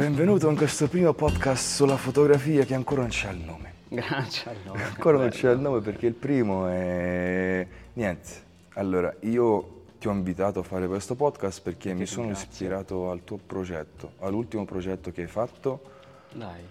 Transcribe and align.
Benvenuto 0.00 0.48
in 0.48 0.56
questo 0.56 0.88
primo 0.88 1.12
podcast 1.12 1.74
sulla 1.74 1.98
fotografia 1.98 2.64
che 2.64 2.72
ancora 2.72 3.02
non 3.02 3.10
c'ha 3.12 3.28
il 3.32 3.40
nome. 3.44 3.74
Grazie 3.88 4.50
allora. 4.50 4.86
Ancora 4.86 5.18
non 5.18 5.28
c'è 5.28 5.50
il 5.50 5.58
nome 5.58 5.80
perché 5.82 6.06
il 6.06 6.14
primo 6.14 6.66
è... 6.68 7.66
Niente. 7.92 8.30
Allora, 8.76 9.14
io 9.20 9.82
ti 9.98 10.08
ho 10.08 10.12
invitato 10.12 10.60
a 10.60 10.62
fare 10.62 10.86
questo 10.86 11.16
podcast 11.16 11.60
perché 11.60 11.92
mi 11.92 11.98
ti 11.98 12.06
sono 12.06 12.28
ringrazio. 12.28 12.48
ispirato 12.50 13.10
al 13.10 13.24
tuo 13.24 13.36
progetto, 13.44 14.12
all'ultimo 14.20 14.64
progetto 14.64 15.10
che 15.10 15.20
hai 15.20 15.26
fatto, 15.26 15.82
Dai. 16.32 16.62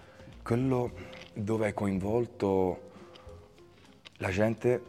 quello 0.42 0.90
dove 1.32 1.66
hai 1.66 1.72
coinvolto 1.72 2.80
la 4.16 4.30
gente 4.30 4.82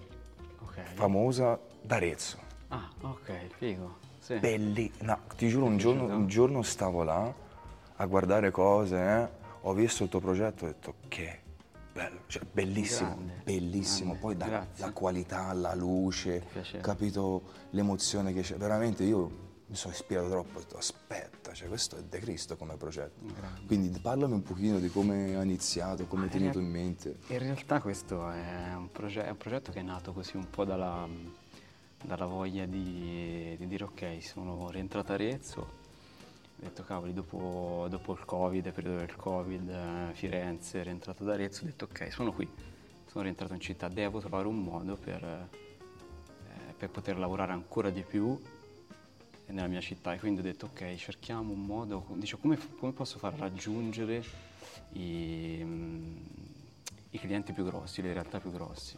Ok. 0.63 0.81
famosa 0.95 1.59
d'Arezzo. 1.79 2.39
Ah, 2.69 2.89
ok, 3.01 3.33
figo. 3.59 3.97
Sì. 4.17 4.37
Belli, 4.37 4.91
no, 5.01 5.19
ti 5.37 5.47
giuro, 5.47 5.65
un 5.65 5.75
è 5.75 5.77
giorno, 5.77 6.05
un 6.05 6.25
giorno 6.27 6.63
stavo 6.63 7.03
là 7.03 7.40
a 8.01 8.05
guardare 8.07 8.49
cose, 8.49 8.97
eh, 8.97 9.27
ho 9.61 9.73
visto 9.73 10.03
il 10.03 10.09
tuo 10.09 10.19
progetto 10.19 10.65
e 10.65 10.69
ho 10.69 10.71
detto 10.71 10.95
che 11.07 11.39
bello, 11.93 12.21
cioè 12.25 12.41
bellissimo, 12.51 13.09
Grande, 13.09 13.41
bellissimo, 13.43 14.17
grande, 14.17 14.21
poi 14.21 14.37
da- 14.37 14.67
la 14.77 14.91
qualità, 14.91 15.53
la 15.53 15.75
luce, 15.75 16.43
capito 16.81 17.43
l'emozione 17.71 18.33
che 18.33 18.41
c'è, 18.41 18.55
veramente 18.55 19.03
io 19.03 19.49
mi 19.67 19.75
sono 19.75 19.93
ispirato 19.93 20.29
troppo, 20.29 20.57
ho 20.57 20.61
detto 20.61 20.77
aspetta, 20.77 21.53
cioè 21.53 21.67
questo 21.67 21.95
è 21.95 22.01
De 22.01 22.17
Cristo 22.19 22.57
come 22.57 22.75
progetto, 22.75 23.23
Grande. 23.33 23.65
quindi 23.67 23.99
parlami 23.99 24.33
un 24.33 24.41
pochino 24.41 24.79
di 24.79 24.89
come 24.89 25.35
ha 25.35 25.43
iniziato, 25.43 26.07
come 26.07 26.23
hai 26.23 26.29
tenuto 26.29 26.57
eh, 26.57 26.61
in 26.63 26.69
mente. 26.69 27.17
In 27.27 27.37
realtà 27.37 27.79
questo 27.81 28.29
è 28.31 28.73
un, 28.75 28.89
proge- 28.91 29.25
è 29.25 29.29
un 29.29 29.37
progetto 29.37 29.71
che 29.71 29.79
è 29.79 29.83
nato 29.83 30.11
così 30.11 30.35
un 30.37 30.49
po' 30.49 30.65
dalla, 30.65 31.07
dalla 32.03 32.25
voglia 32.25 32.65
di, 32.65 33.55
di 33.57 33.67
dire 33.67 33.83
ok, 33.83 34.17
sono 34.23 34.69
rientrato 34.71 35.11
a 35.11 35.15
Arezzo, 35.15 35.79
ho 36.61 36.65
detto 36.65 36.83
cavoli, 36.83 37.11
dopo, 37.11 37.87
dopo 37.89 38.13
il 38.13 38.23
Covid, 38.23 38.71
periodo 38.71 38.97
del 38.97 39.15
Covid, 39.15 39.67
eh, 39.67 40.13
Firenze, 40.13 40.83
rientrato 40.83 41.23
ad 41.23 41.29
Arezzo, 41.29 41.63
ho 41.63 41.65
detto 41.65 41.85
ok, 41.85 42.11
sono 42.11 42.31
qui, 42.31 42.47
sono 43.07 43.23
rientrato 43.23 43.53
in 43.53 43.59
città, 43.59 43.87
devo 43.87 44.19
trovare 44.19 44.47
un 44.47 44.61
modo 44.61 44.95
per, 44.95 45.23
eh, 45.23 46.73
per 46.77 46.89
poter 46.91 47.17
lavorare 47.17 47.51
ancora 47.51 47.89
di 47.89 48.03
più 48.03 48.39
nella 49.47 49.67
mia 49.67 49.81
città 49.81 50.13
e 50.13 50.19
quindi 50.19 50.41
ho 50.41 50.43
detto 50.43 50.67
ok 50.67 50.95
cerchiamo 50.97 51.51
un 51.51 51.65
modo, 51.65 52.05
dice, 52.13 52.37
come, 52.37 52.59
come 52.77 52.91
posso 52.91 53.17
far 53.17 53.33
raggiungere 53.33 54.23
i, 54.91 55.59
mm, 55.63 56.17
i 57.09 57.19
clienti 57.19 57.53
più 57.53 57.65
grossi, 57.65 58.03
le 58.03 58.13
realtà 58.13 58.39
più 58.39 58.51
grossi. 58.51 58.95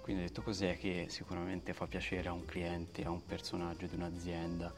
Quindi 0.00 0.22
ho 0.22 0.26
detto 0.26 0.40
cos'è 0.40 0.78
che 0.78 1.08
sicuramente 1.10 1.74
fa 1.74 1.86
piacere 1.86 2.28
a 2.28 2.32
un 2.32 2.46
cliente, 2.46 3.04
a 3.04 3.10
un 3.10 3.22
personaggio 3.26 3.84
di 3.84 3.94
un'azienda. 3.94 4.72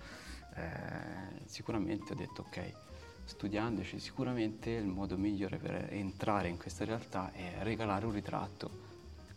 Eh, 0.60 1.46
sicuramente 1.46 2.12
ho 2.12 2.16
detto 2.16 2.44
ok, 2.46 2.72
studiandoci 3.24 3.98
sicuramente 3.98 4.70
il 4.70 4.86
modo 4.86 5.16
migliore 5.16 5.56
per 5.56 5.88
entrare 5.90 6.48
in 6.48 6.58
questa 6.58 6.84
realtà 6.84 7.32
è 7.32 7.58
regalare 7.62 8.04
un 8.06 8.12
ritratto. 8.12 8.88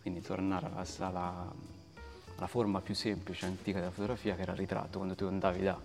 Quindi 0.02 0.22
tornare 0.22 0.66
alla, 0.66 0.86
alla, 1.00 1.54
alla 2.36 2.48
forma 2.48 2.82
più 2.82 2.94
semplice, 2.94 3.46
antica 3.46 3.80
della 3.80 3.92
fotografia 3.92 4.36
che 4.36 4.42
era 4.42 4.52
il 4.52 4.58
ritratto, 4.58 4.98
quando 4.98 5.16
tu 5.16 5.26
andavi 5.26 5.62
da, 5.62 5.80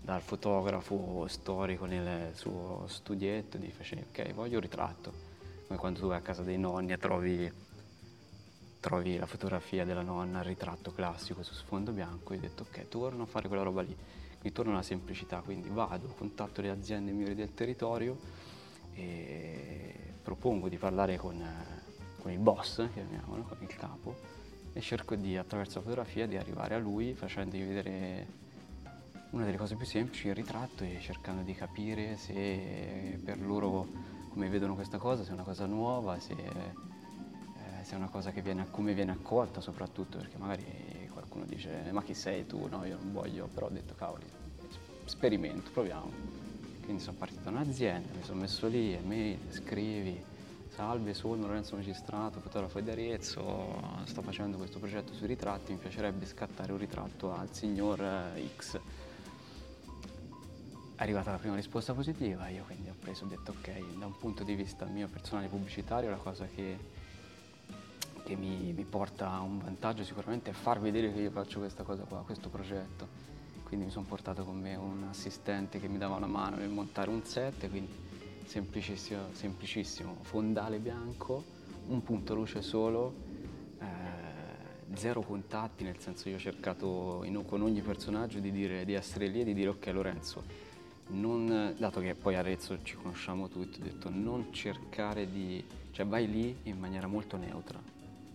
dal 0.00 0.22
fotografo 0.22 1.26
storico 1.28 1.84
nel 1.84 2.34
suo 2.34 2.84
studietto 2.86 3.56
e 3.56 3.60
ti 3.60 3.70
facevi 3.70 4.06
ok 4.08 4.32
voglio 4.32 4.56
un 4.56 4.62
ritratto, 4.62 5.12
come 5.66 5.78
quando 5.78 5.98
tu 5.98 6.06
vai 6.06 6.18
a 6.18 6.22
casa 6.22 6.42
dei 6.42 6.56
nonni 6.56 6.92
e 6.92 6.98
trovi, 6.98 7.52
trovi 8.80 9.18
la 9.18 9.26
fotografia 9.26 9.84
della 9.84 10.02
nonna, 10.02 10.38
il 10.38 10.44
ritratto 10.44 10.92
classico 10.92 11.42
su 11.42 11.52
sfondo 11.54 11.90
bianco 11.90 12.32
e 12.32 12.36
hai 12.36 12.42
detto 12.42 12.62
ok 12.62 12.88
torno 12.88 13.24
a 13.24 13.26
fare 13.26 13.48
quella 13.48 13.64
roba 13.64 13.82
lì, 13.82 13.96
quindi 14.48 14.52
torno 14.52 14.72
alla 14.72 14.82
semplicità, 14.82 15.40
quindi 15.40 15.68
vado, 15.68 16.14
contatto 16.16 16.60
le 16.60 16.70
aziende 16.70 17.12
migliori 17.12 17.34
del 17.34 17.54
territorio 17.54 18.18
e 18.94 19.94
propongo 20.22 20.68
di 20.68 20.76
parlare 20.76 21.16
con, 21.16 21.40
eh, 21.40 22.20
con 22.20 22.30
il 22.30 22.38
boss, 22.38 22.88
chiamiamolo, 22.92 23.42
con 23.42 23.58
il 23.60 23.74
capo 23.76 24.16
e 24.72 24.80
cerco 24.80 25.14
di 25.14 25.36
attraverso 25.36 25.78
la 25.78 25.84
fotografia 25.84 26.26
di 26.26 26.36
arrivare 26.36 26.74
a 26.74 26.78
lui 26.78 27.14
facendogli 27.14 27.66
vedere 27.66 28.26
una 29.30 29.44
delle 29.44 29.56
cose 29.56 29.76
più 29.76 29.84
semplici, 29.84 30.28
il 30.28 30.34
ritratto 30.34 30.84
e 30.84 30.98
cercando 31.00 31.42
di 31.42 31.54
capire 31.54 32.16
se 32.16 33.20
per 33.22 33.40
loro 33.40 33.86
come 34.30 34.48
vedono 34.48 34.74
questa 34.74 34.98
cosa, 34.98 35.24
se 35.24 35.30
è 35.30 35.32
una 35.32 35.42
cosa 35.42 35.66
nuova, 35.66 36.18
se, 36.20 36.32
eh, 36.32 37.84
se 37.84 37.94
è 37.94 37.96
una 37.96 38.08
cosa 38.08 38.30
che 38.30 38.40
viene, 38.40 38.66
come 38.70 38.94
viene 38.94 39.12
accolta 39.12 39.60
soprattutto, 39.60 40.18
perché 40.18 40.38
magari 40.38 41.08
qualcuno 41.12 41.44
dice 41.44 41.90
ma 41.90 42.02
chi 42.02 42.14
sei 42.14 42.46
tu? 42.46 42.66
No, 42.68 42.84
io 42.84 42.96
non 42.96 43.12
voglio, 43.12 43.48
però 43.52 43.66
ho 43.66 43.70
detto 43.70 43.94
cavoli, 43.94 44.24
sperimento, 45.08 45.70
proviamo. 45.72 46.36
Quindi 46.84 47.02
sono 47.02 47.16
partito 47.18 47.40
da 47.42 47.50
un'azienda, 47.50 48.14
mi 48.14 48.22
sono 48.22 48.40
messo 48.40 48.66
lì, 48.66 48.94
email, 48.94 49.38
scrivi, 49.50 50.22
salve, 50.68 51.12
sono 51.12 51.46
Lorenzo 51.46 51.76
Magistrato, 51.76 52.40
fotografo 52.40 52.80
di 52.80 52.88
Arezzo, 52.88 53.82
sto 54.04 54.22
facendo 54.22 54.56
questo 54.56 54.78
progetto 54.78 55.12
sui 55.12 55.26
ritratti, 55.26 55.72
mi 55.72 55.78
piacerebbe 55.78 56.24
scattare 56.24 56.72
un 56.72 56.78
ritratto 56.78 57.32
al 57.34 57.52
signor 57.52 58.00
eh, 58.00 58.48
X. 58.56 58.76
È 60.94 61.02
arrivata 61.02 61.30
la 61.30 61.38
prima 61.38 61.56
risposta 61.56 61.92
positiva, 61.92 62.48
io 62.48 62.64
quindi 62.64 62.88
ho 62.88 62.94
preso 62.98 63.24
e 63.24 63.26
ho 63.26 63.28
detto 63.28 63.50
ok, 63.50 63.98
da 63.98 64.06
un 64.06 64.16
punto 64.16 64.44
di 64.44 64.54
vista 64.54 64.84
mio 64.86 65.08
personale 65.08 65.48
pubblicitario 65.48 66.10
la 66.10 66.16
cosa 66.16 66.46
che, 66.46 66.78
che 68.24 68.36
mi, 68.36 68.72
mi 68.72 68.84
porta 68.84 69.30
a 69.30 69.40
un 69.40 69.58
vantaggio 69.58 70.04
sicuramente 70.04 70.50
è 70.50 70.52
far 70.54 70.80
vedere 70.80 71.12
che 71.12 71.20
io 71.20 71.30
faccio 71.30 71.58
questa 71.58 71.82
cosa 71.82 72.04
qua, 72.04 72.22
questo 72.24 72.48
progetto. 72.48 73.36
Quindi 73.68 73.84
mi 73.86 73.92
sono 73.92 74.06
portato 74.08 74.44
con 74.44 74.58
me 74.58 74.76
un 74.76 75.04
assistente 75.10 75.78
che 75.78 75.88
mi 75.88 75.98
dava 75.98 76.16
una 76.16 76.26
mano 76.26 76.56
nel 76.56 76.70
montare 76.70 77.10
un 77.10 77.22
set, 77.22 77.68
quindi 77.68 77.92
semplicissimo, 78.46 79.20
semplicissimo. 79.32 80.16
Fondale 80.22 80.78
bianco, 80.78 81.44
un 81.88 82.02
punto 82.02 82.34
luce 82.34 82.62
solo, 82.62 83.12
eh, 83.78 83.86
zero 84.94 85.20
contatti, 85.20 85.84
nel 85.84 85.98
senso 85.98 86.30
io 86.30 86.36
ho 86.36 86.38
cercato 86.38 87.22
in- 87.24 87.44
con 87.44 87.60
ogni 87.60 87.82
personaggio 87.82 88.38
di, 88.38 88.50
dire, 88.50 88.86
di 88.86 88.94
essere 88.94 89.26
lì 89.26 89.42
e 89.42 89.44
di 89.44 89.52
dire 89.52 89.68
ok 89.68 89.86
Lorenzo, 89.92 90.44
non- 91.08 91.74
dato 91.76 92.00
che 92.00 92.14
poi 92.14 92.36
a 92.36 92.38
Arezzo 92.38 92.82
ci 92.82 92.96
conosciamo 92.96 93.48
tutti, 93.48 93.80
ho 93.80 93.84
detto 93.84 94.08
non 94.08 94.50
cercare 94.50 95.30
di, 95.30 95.62
cioè 95.90 96.06
vai 96.06 96.26
lì 96.26 96.56
in 96.62 96.78
maniera 96.78 97.06
molto 97.06 97.36
neutra, 97.36 97.78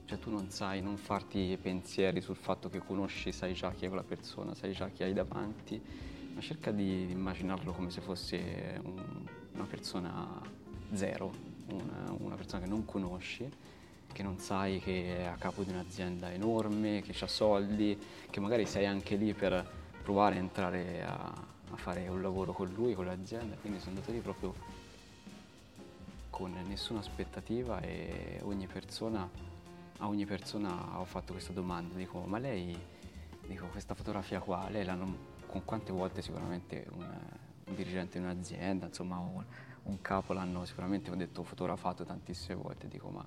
cioè 0.05 0.19
tu 0.19 0.29
non 0.29 0.49
sai, 0.49 0.81
non 0.81 0.97
farti 0.97 1.57
pensieri 1.61 2.21
sul 2.21 2.35
fatto 2.35 2.69
che 2.69 2.79
conosci, 2.79 3.31
sai 3.31 3.53
già 3.53 3.71
chi 3.71 3.85
è 3.85 3.87
quella 3.87 4.03
persona, 4.03 4.53
sai 4.53 4.73
già 4.73 4.89
chi 4.89 5.03
hai 5.03 5.13
davanti, 5.13 5.81
ma 6.33 6.41
cerca 6.41 6.71
di, 6.71 7.11
immaginarlo 7.11 7.71
come 7.71 7.89
se 7.89 8.01
fosse 8.01 8.79
un- 8.83 9.25
una 9.53 9.65
persona 9.65 10.41
zero, 10.93 11.31
una, 11.67 12.13
una 12.17 12.35
persona 12.35 12.63
che 12.63 12.67
non 12.67 12.85
conosci, 12.85 13.49
che 14.11 14.23
non 14.23 14.37
sai 14.37 14.79
che 14.79 15.19
è 15.19 15.23
a 15.25 15.35
capo 15.35 15.63
di 15.63 15.71
un'azienda 15.71 16.31
enorme, 16.31 17.01
che 17.01 17.13
ha 17.23 17.27
soldi, 17.27 17.97
che 18.29 18.39
magari 18.39 18.65
sei 18.65 18.85
anche 18.85 19.15
lì 19.15 19.33
per 19.33 19.81
provare 20.03 20.35
a 20.35 20.39
entrare 20.39 21.03
a, 21.03 21.15
a 21.71 21.75
fare 21.77 22.07
un 22.07 22.21
lavoro 22.21 22.51
con 22.51 22.71
lui, 22.73 22.93
con 22.93 23.05
l'azienda, 23.05 23.55
quindi 23.55 23.79
sono 23.79 23.91
andato 23.91 24.11
lì 24.11 24.19
proprio 24.19 24.53
con 26.29 26.51
nessuna 26.67 26.99
aspettativa 26.99 27.79
e 27.79 28.39
ogni 28.43 28.67
persona, 28.67 29.29
a 29.99 30.07
ogni 30.07 30.25
persona 30.25 30.99
ho 30.99 31.05
fatto 31.05 31.33
questa 31.33 31.53
domanda, 31.53 31.95
dico 31.95 32.19
ma 32.21 32.37
lei, 32.37 32.77
dico 33.47 33.67
questa 33.67 33.93
fotografia 33.93 34.39
qua, 34.39 34.69
lei 34.69 34.83
l'hanno, 34.85 35.31
con 35.47 35.63
quante 35.65 35.91
volte 35.91 36.21
sicuramente 36.21 36.87
un, 36.93 37.07
un 37.65 37.75
dirigente 37.75 38.19
di 38.19 38.25
un'azienda, 38.25 38.87
insomma 38.87 39.17
un, 39.17 39.43
un 39.83 40.01
capo 40.01 40.33
l'hanno 40.33 40.65
sicuramente, 40.65 41.11
ho 41.11 41.15
detto, 41.15 41.43
fotografato 41.43 42.03
tantissime 42.03 42.55
volte, 42.55 42.87
dico 42.87 43.09
ma 43.09 43.25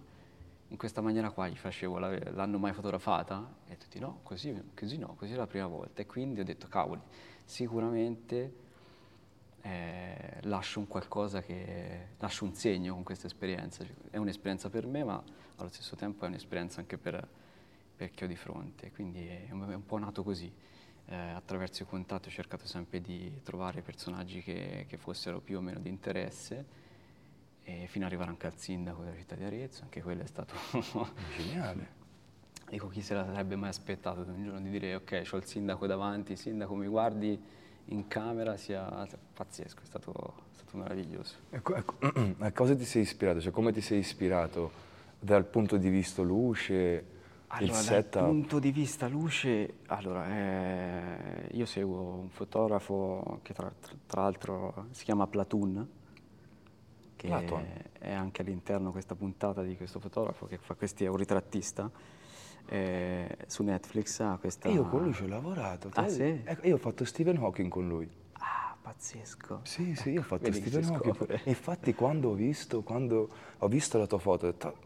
in 0.68 0.76
questa 0.76 1.00
maniera 1.00 1.30
qua 1.30 1.46
gli 1.48 1.56
facevo, 1.56 1.98
l'hanno 1.98 2.58
mai 2.58 2.72
fotografata? 2.72 3.54
E 3.68 3.76
tutti 3.76 4.00
no, 4.00 4.18
così, 4.22 4.60
così 4.74 4.98
no, 4.98 5.14
così 5.14 5.32
è 5.32 5.36
la 5.36 5.46
prima 5.46 5.66
volta. 5.66 6.02
E 6.02 6.06
quindi 6.06 6.40
ho 6.40 6.44
detto, 6.44 6.66
cavoli, 6.66 7.00
sicuramente 7.44 8.64
eh, 9.62 10.38
lascio 10.42 10.78
un 10.78 10.86
qualcosa 10.86 11.42
che, 11.42 12.08
lascio 12.18 12.44
un 12.44 12.54
segno 12.54 12.94
con 12.94 13.02
questa 13.02 13.26
esperienza. 13.26 13.84
È 14.10 14.16
un'esperienza 14.16 14.70
per 14.70 14.86
me, 14.86 15.04
ma 15.04 15.22
allo 15.56 15.68
stesso 15.68 15.96
tempo 15.96 16.24
è 16.24 16.28
un'esperienza 16.28 16.80
anche 16.80 16.98
per, 16.98 17.26
per 17.96 18.10
chi 18.10 18.24
ho 18.24 18.26
di 18.26 18.36
fronte. 18.36 18.90
Quindi 18.92 19.26
è 19.26 19.48
un, 19.50 19.68
è 19.70 19.74
un 19.74 19.86
po' 19.86 19.98
nato 19.98 20.22
così. 20.22 20.52
Eh, 21.08 21.14
attraverso 21.14 21.84
i 21.84 21.86
contatti 21.86 22.28
ho 22.28 22.32
cercato 22.32 22.66
sempre 22.66 23.00
di 23.00 23.40
trovare 23.44 23.80
personaggi 23.80 24.42
che, 24.42 24.86
che 24.88 24.96
fossero 24.96 25.40
più 25.40 25.58
o 25.58 25.60
meno 25.60 25.78
di 25.78 25.88
interesse 25.88 26.84
e 27.62 27.86
fino 27.88 28.04
ad 28.04 28.10
arrivare 28.12 28.30
anche 28.30 28.46
al 28.46 28.56
sindaco 28.56 29.02
della 29.02 29.16
città 29.16 29.34
di 29.34 29.42
Arezzo, 29.42 29.82
anche 29.82 30.00
quello 30.00 30.22
è 30.22 30.26
stato... 30.26 30.54
Geniale. 31.36 32.04
Dico, 32.68 32.88
chi 32.88 33.02
se 33.02 33.14
la 33.14 33.24
sarebbe 33.24 33.56
mai 33.56 33.70
aspettato 33.70 34.20
un 34.20 34.42
giorno 34.44 34.60
di 34.60 34.70
dire 34.70 34.94
ok, 34.94 35.28
ho 35.32 35.36
il 35.36 35.44
sindaco 35.44 35.86
davanti, 35.86 36.36
sindaco 36.36 36.74
mi 36.74 36.86
guardi 36.86 37.40
in 37.86 38.08
camera, 38.08 38.56
sia 38.56 39.06
pazzesco, 39.34 39.80
è 39.82 39.86
stato, 39.86 40.12
è 40.50 40.54
stato 40.54 40.76
meraviglioso. 40.76 41.34
Ecco, 41.50 41.74
ecco, 41.74 41.94
a 42.38 42.52
cosa 42.52 42.74
ti 42.74 42.84
sei 42.84 43.02
ispirato? 43.02 43.40
Cioè, 43.40 43.52
come 43.52 43.72
ti 43.72 43.80
sei 43.80 43.98
ispirato 43.98 44.70
dal 45.18 45.44
punto 45.44 45.76
di 45.76 45.88
vista 45.88 46.22
luce, 46.22 46.74
il 47.58 47.70
Allora, 47.70 47.72
dal 47.74 47.84
setup? 47.84 48.24
punto 48.24 48.58
di 48.58 48.70
vista 48.72 49.06
luce, 49.08 49.74
allora, 49.86 50.26
eh, 50.28 51.48
io 51.52 51.64
seguo 51.66 52.00
un 52.14 52.28
fotografo 52.28 53.38
che 53.42 53.54
tra, 53.54 53.72
tra- 54.06 54.22
l'altro 54.22 54.86
si 54.90 55.04
chiama 55.04 55.26
Platoon, 55.26 55.88
che 57.16 57.28
Platon. 57.28 57.64
è 57.98 58.12
anche 58.12 58.42
all'interno 58.42 58.90
questa 58.90 59.14
puntata 59.14 59.62
di 59.62 59.76
questo 59.76 60.00
fotografo 60.00 60.46
che 60.46 60.58
fa 60.58 60.74
questi, 60.74 61.04
è 61.04 61.08
un 61.08 61.16
ritrattista 61.16 61.90
eh, 62.68 63.36
su 63.46 63.62
Netflix 63.62 64.20
ha 64.20 64.36
questa... 64.38 64.68
E 64.68 64.72
io 64.72 64.84
con 64.84 65.02
lui 65.02 65.12
ci 65.12 65.22
ho 65.24 65.28
lavorato. 65.28 65.90
Ah, 65.94 66.08
sì? 66.08 66.40
ecco, 66.44 66.66
io 66.66 66.74
ho 66.74 66.78
fatto 66.78 67.04
Stephen 67.04 67.36
Hawking 67.36 67.70
con 67.70 67.86
lui. 67.88 68.08
Ah, 68.34 68.76
pazzesco. 68.80 69.60
Sì, 69.62 69.94
sì, 69.94 70.10
io 70.10 70.20
ho 70.20 70.24
fatto 70.24 70.42
vedi 70.44 70.60
che 70.60 70.68
Stephen 70.70 70.94
Hawking. 70.94 71.40
infatti 71.44 71.94
quando 71.94 72.30
ho 72.30 72.34
visto, 72.34 72.82
quando 72.82 73.28
ho 73.58 73.68
visto 73.68 73.98
la 73.98 74.06
tua 74.06 74.18
foto 74.18 74.46
ho 74.46 74.50
detto, 74.50 74.76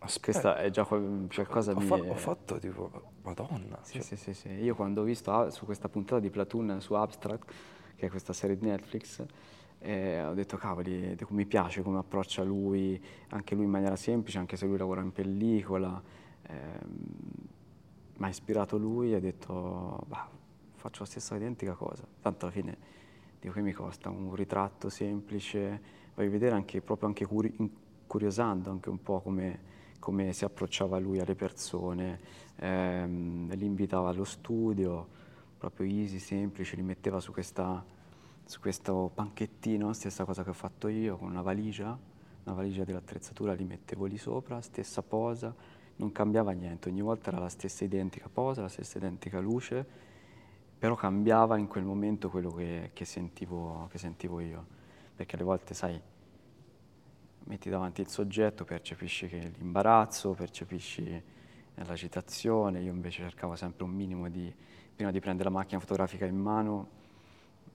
aspetta, 0.00 0.20
Questa 0.30 0.56
è 0.56 0.70
già 0.70 0.84
qual- 0.84 1.28
qualcosa 1.32 1.72
ho, 1.72 1.74
di... 1.74 1.86
fa- 1.86 1.94
ho 1.94 2.14
fatto 2.14 2.58
tipo, 2.58 2.90
madonna. 3.22 3.78
Sì, 3.82 3.94
cioè, 3.94 4.02
sì, 4.02 4.16
sì, 4.16 4.34
sì. 4.34 4.48
Io 4.48 4.74
quando 4.74 5.02
ho 5.02 5.04
visto 5.04 5.32
ah, 5.32 5.50
su 5.50 5.64
questa 5.64 5.88
puntata 5.88 6.20
di 6.20 6.30
Platoon 6.30 6.80
su 6.80 6.94
Abstract, 6.94 7.52
che 7.96 8.06
è 8.06 8.10
questa 8.10 8.32
serie 8.32 8.56
di 8.56 8.66
Netflix, 8.66 9.24
eh, 9.78 10.24
ho 10.24 10.34
detto 10.34 10.56
cavoli, 10.56 11.16
mi 11.28 11.44
piace 11.46 11.82
come 11.82 11.98
approccia 11.98 12.42
lui, 12.42 13.02
anche 13.28 13.54
lui 13.54 13.64
in 13.64 13.70
maniera 13.70 13.96
semplice, 13.96 14.38
anche 14.38 14.56
se 14.56 14.66
lui 14.66 14.78
lavora 14.78 15.00
in 15.02 15.12
pellicola. 15.12 16.22
Ehm, 16.46 16.88
mi 18.16 18.26
ha 18.26 18.28
ispirato 18.28 18.76
lui 18.76 19.12
e 19.12 19.16
ho 19.16 19.20
detto, 19.20 20.04
bah, 20.06 20.28
faccio 20.74 21.00
la 21.00 21.08
stessa 21.08 21.36
identica 21.36 21.74
cosa. 21.74 22.04
Tanto 22.20 22.46
alla 22.46 22.54
fine, 22.54 22.76
dico, 23.40 23.52
che 23.52 23.60
mi 23.60 23.72
costa? 23.72 24.10
Un 24.10 24.34
ritratto 24.34 24.88
semplice, 24.88 25.80
voglio 26.14 26.30
vedere 26.30 26.54
anche, 26.54 26.80
proprio 26.80 27.08
anche 27.08 27.26
curi- 27.26 27.54
incuriosando 27.56 28.70
anche 28.70 28.88
un 28.88 29.02
po' 29.02 29.20
come, 29.20 29.72
come 29.98 30.32
si 30.32 30.44
approcciava 30.44 30.98
lui 30.98 31.18
alle 31.18 31.34
persone, 31.34 32.20
ehm, 32.56 33.54
li 33.54 33.64
invitava 33.64 34.10
allo 34.10 34.24
studio, 34.24 35.08
proprio 35.58 35.86
easy, 35.86 36.18
semplice, 36.18 36.76
li 36.76 36.82
metteva 36.82 37.20
su, 37.20 37.32
questa, 37.32 37.84
su 38.44 38.60
questo 38.60 39.10
panchettino, 39.14 39.92
stessa 39.92 40.24
cosa 40.24 40.44
che 40.44 40.50
ho 40.50 40.54
fatto 40.54 40.88
io, 40.88 41.16
con 41.16 41.30
una 41.30 41.42
valigia, 41.42 41.98
una 42.44 42.54
valigia 42.54 42.84
dell'attrezzatura, 42.84 43.54
li 43.54 43.64
mettevo 43.64 44.04
lì 44.04 44.18
sopra, 44.18 44.60
stessa 44.60 45.02
posa, 45.02 45.54
non 45.96 46.12
cambiava 46.12 46.52
niente, 46.52 46.88
ogni 46.88 47.02
volta 47.02 47.30
era 47.30 47.38
la 47.38 47.48
stessa 47.48 47.84
identica 47.84 48.28
posa, 48.32 48.62
la 48.62 48.68
stessa 48.68 48.98
identica 48.98 49.38
luce, 49.38 49.86
però 50.78 50.94
cambiava 50.96 51.56
in 51.56 51.68
quel 51.68 51.84
momento 51.84 52.30
quello 52.30 52.50
che, 52.50 52.90
che 52.92 53.04
sentivo, 53.04 53.88
che 53.90 53.98
sentivo 53.98 54.40
io, 54.40 54.66
perché 55.14 55.36
alle 55.36 55.44
volte, 55.44 55.72
sai, 55.72 56.00
metti 57.44 57.70
davanti 57.70 58.00
il 58.00 58.08
soggetto, 58.08 58.64
percepisci 58.64 59.28
l'imbarazzo, 59.56 60.32
percepisci 60.32 61.22
l'agitazione, 61.74 62.80
io 62.80 62.92
invece 62.92 63.22
cercavo 63.22 63.54
sempre 63.54 63.84
un 63.84 63.90
minimo 63.90 64.28
di, 64.28 64.52
prima 64.94 65.10
di 65.10 65.20
prendere 65.20 65.48
la 65.48 65.54
macchina 65.54 65.80
fotografica 65.80 66.24
in 66.24 66.36
mano, 66.36 66.88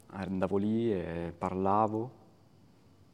andavo 0.07 0.57
lì 0.57 0.91
e 0.91 1.33
parlavo, 1.37 2.11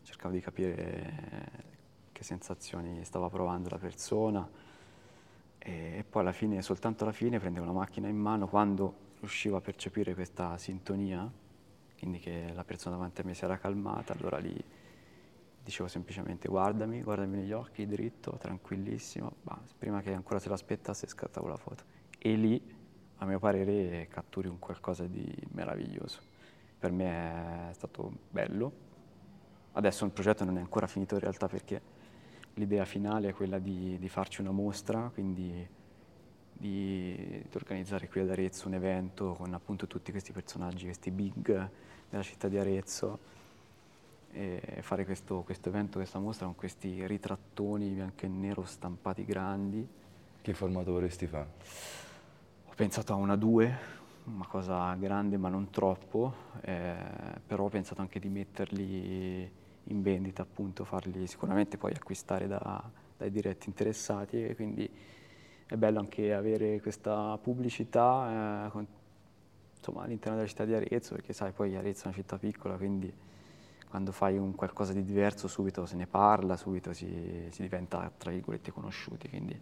cercavo 0.04 0.34
di 0.34 0.40
capire 0.40 1.74
che 2.12 2.24
sensazioni 2.24 3.04
stava 3.04 3.30
provando 3.30 3.70
la 3.70 3.78
persona 3.78 4.74
e, 5.68 5.98
e 5.98 6.04
poi 6.04 6.22
alla 6.22 6.32
fine, 6.32 6.62
soltanto 6.62 7.04
alla 7.04 7.12
fine, 7.12 7.40
prendevo 7.40 7.66
la 7.66 7.72
macchina 7.72 8.08
in 8.08 8.18
mano 8.18 8.48
quando 8.48 9.04
riuscivo 9.20 9.58
a 9.58 9.62
percepire 9.62 10.14
questa 10.14 10.60
sintonia, 10.60 11.30
quindi 11.98 12.20
che 12.20 12.52
la 12.54 12.64
persona 12.64 12.96
davanti 12.96 13.22
a 13.22 13.24
me 13.24 13.34
si 13.34 13.44
era 13.44 13.58
calmata, 13.58 14.14
allora 14.14 14.38
lì 14.38 14.64
dicevo 15.64 15.90
semplicemente 15.90 16.48
guardami, 16.48 17.02
guardami 17.02 17.38
negli 17.38 17.52
occhi, 17.52 17.88
dritto, 17.88 18.38
tranquillissimo, 18.40 19.38
bah, 19.42 19.60
prima 19.80 20.02
che 20.02 20.14
ancora 20.14 20.38
se 20.38 20.50
l'aspettasse 20.50 21.08
scattavo 21.08 21.48
la 21.48 21.58
foto. 21.58 21.84
E 22.20 22.36
lì, 22.36 22.62
a 23.18 23.26
mio 23.26 23.40
parere, 23.40 24.08
catturi 24.08 24.48
un 24.48 24.60
qualcosa 24.60 25.08
di 25.08 25.36
meraviglioso. 25.54 26.20
Per 26.78 26.92
me 26.92 27.70
è 27.70 27.74
stato 27.74 28.12
bello. 28.30 28.84
Adesso 29.72 30.06
il 30.06 30.12
progetto 30.12 30.44
non 30.44 30.58
è 30.58 30.62
ancora 30.62 30.86
finito 30.86 31.16
in 31.16 31.22
realtà 31.22 31.48
perché 31.48 31.82
l'idea 32.56 32.86
finale 32.86 33.30
è 33.30 33.34
quella 33.34 33.60
di, 33.60 33.98
di 34.00 34.10
farci 34.10 34.42
una 34.42 34.52
mostra, 34.52 35.10
quindi 35.14 35.68
di, 36.52 37.16
di 37.16 37.56
organizzare 37.56 38.08
qui 38.08 38.22
ad 38.22 38.30
Arezzo 38.30 38.68
un 38.68 38.74
evento 38.74 39.34
con 39.34 39.54
appunto 39.54 39.88
tutti 39.88 40.12
questi 40.12 40.32
personaggi, 40.32 40.86
questi 40.86 41.12
big 41.12 41.70
della 42.10 42.24
città 42.24 42.48
di 42.48 42.58
Arezzo 42.58 43.34
e 44.32 44.80
fare 44.82 45.06
questo, 45.06 45.44
questo 45.44 45.70
evento, 45.70 45.98
questa 45.98 46.20
mostra 46.20 46.46
con 46.46 46.56
questi 46.56 47.08
ritrattoni 47.08 47.88
bianco 47.90 48.26
e 48.26 48.28
nero 48.28 48.66
stampati 48.66 49.24
grandi. 49.24 49.88
Che 50.42 50.54
formato 50.54 50.92
vorresti 50.92 51.26
fare? 51.26 51.48
Ho 52.66 52.74
pensato 52.76 53.14
a 53.14 53.16
una 53.16 53.38
due, 53.38 53.74
una 54.26 54.46
cosa 54.46 54.94
grande 54.96 55.38
ma 55.38 55.48
non 55.48 55.70
troppo, 55.70 56.34
eh, 56.62 56.96
però 57.48 57.66
ho 57.66 57.70
pensato 57.70 58.02
anche 58.02 58.20
di 58.20 58.28
metterli 58.28 59.52
in 59.86 60.02
vendita, 60.02 60.42
appunto, 60.42 60.84
farli 60.84 61.28
sicuramente 61.28 61.78
poi 61.78 61.94
acquistare 61.94 62.48
da- 62.48 62.84
dai 63.18 63.32
diretti 63.32 63.70
interessati 63.70 64.46
e 64.46 64.56
quindi 64.56 64.90
è 65.68 65.76
bello 65.76 66.00
anche 66.00 66.34
avere 66.34 66.82
questa 66.82 67.38
pubblicità 67.42 68.66
eh, 68.66 68.70
con- 68.72 68.88
insomma, 69.78 70.04
all'interno 70.04 70.38
della 70.38 70.48
città 70.48 70.66
di 70.66 70.74
Arezzo, 70.74 71.16
perché 71.16 71.34
sai, 71.34 71.52
poi 71.52 71.76
Arezzo 71.76 72.04
è 72.04 72.08
una 72.08 72.16
città 72.16 72.38
piccola, 72.38 72.76
quindi 72.76 73.14
quando 73.90 74.12
fai 74.12 74.38
un 74.38 74.56
qualcosa 74.56 74.94
di 74.94 75.04
diverso 75.04 75.48
subito 75.48 75.86
se 75.86 75.96
ne 75.96 76.08
parla, 76.08 76.58
subito 76.58 76.92
si, 76.92 77.48
si 77.50 77.62
diventa, 77.62 78.12
tra 78.18 78.32
virgolette, 78.32 78.72
conosciuti, 78.72 79.30
quindi 79.30 79.58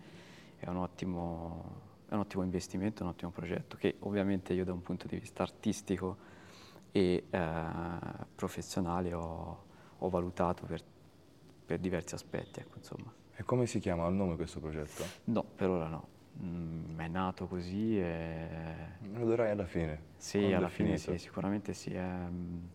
è 0.58 0.70
un, 0.70 0.78
ottimo, 0.78 1.82
è 2.08 2.14
un 2.14 2.22
ottimo 2.22 2.44
investimento, 2.44 3.04
un 3.04 3.10
ottimo 3.10 3.32
progetto 3.32 3.76
che 3.78 3.98
ovviamente 4.00 4.54
io 4.54 4.64
da 4.64 4.74
un 4.74 4.82
punto 4.82 5.08
di 5.08 5.18
vista 5.18 5.44
artistico 5.44 6.18
e 6.92 7.26
eh, 7.30 7.52
professionale 8.34 9.14
ho, 9.14 9.64
ho 10.04 10.10
valutato 10.10 10.66
per, 10.66 10.84
per 11.66 11.80
diversi 11.80 12.14
aspetti, 12.14 12.60
ecco, 12.60 12.78
insomma. 12.78 13.12
E 13.36 13.44
come 13.44 13.66
si 13.66 13.80
chiama 13.80 14.06
il 14.08 14.14
nome 14.14 14.36
questo 14.36 14.60
progetto? 14.60 15.04
No, 15.26 15.44
per 15.44 15.70
ora 15.70 15.88
no. 15.88 16.08
Mm, 16.44 17.00
è 17.00 17.08
nato 17.08 17.48
così 17.48 18.00
e... 18.00 18.76
Lo 19.14 19.26
darai 19.26 19.52
alla 19.52 19.66
fine. 19.66 20.12
Sì, 20.18 20.52
alla 20.52 20.68
fine 20.68 20.98
sì, 20.98 21.18
sicuramente 21.18 21.74
sì. 21.74 21.92
ehm. 21.92 22.70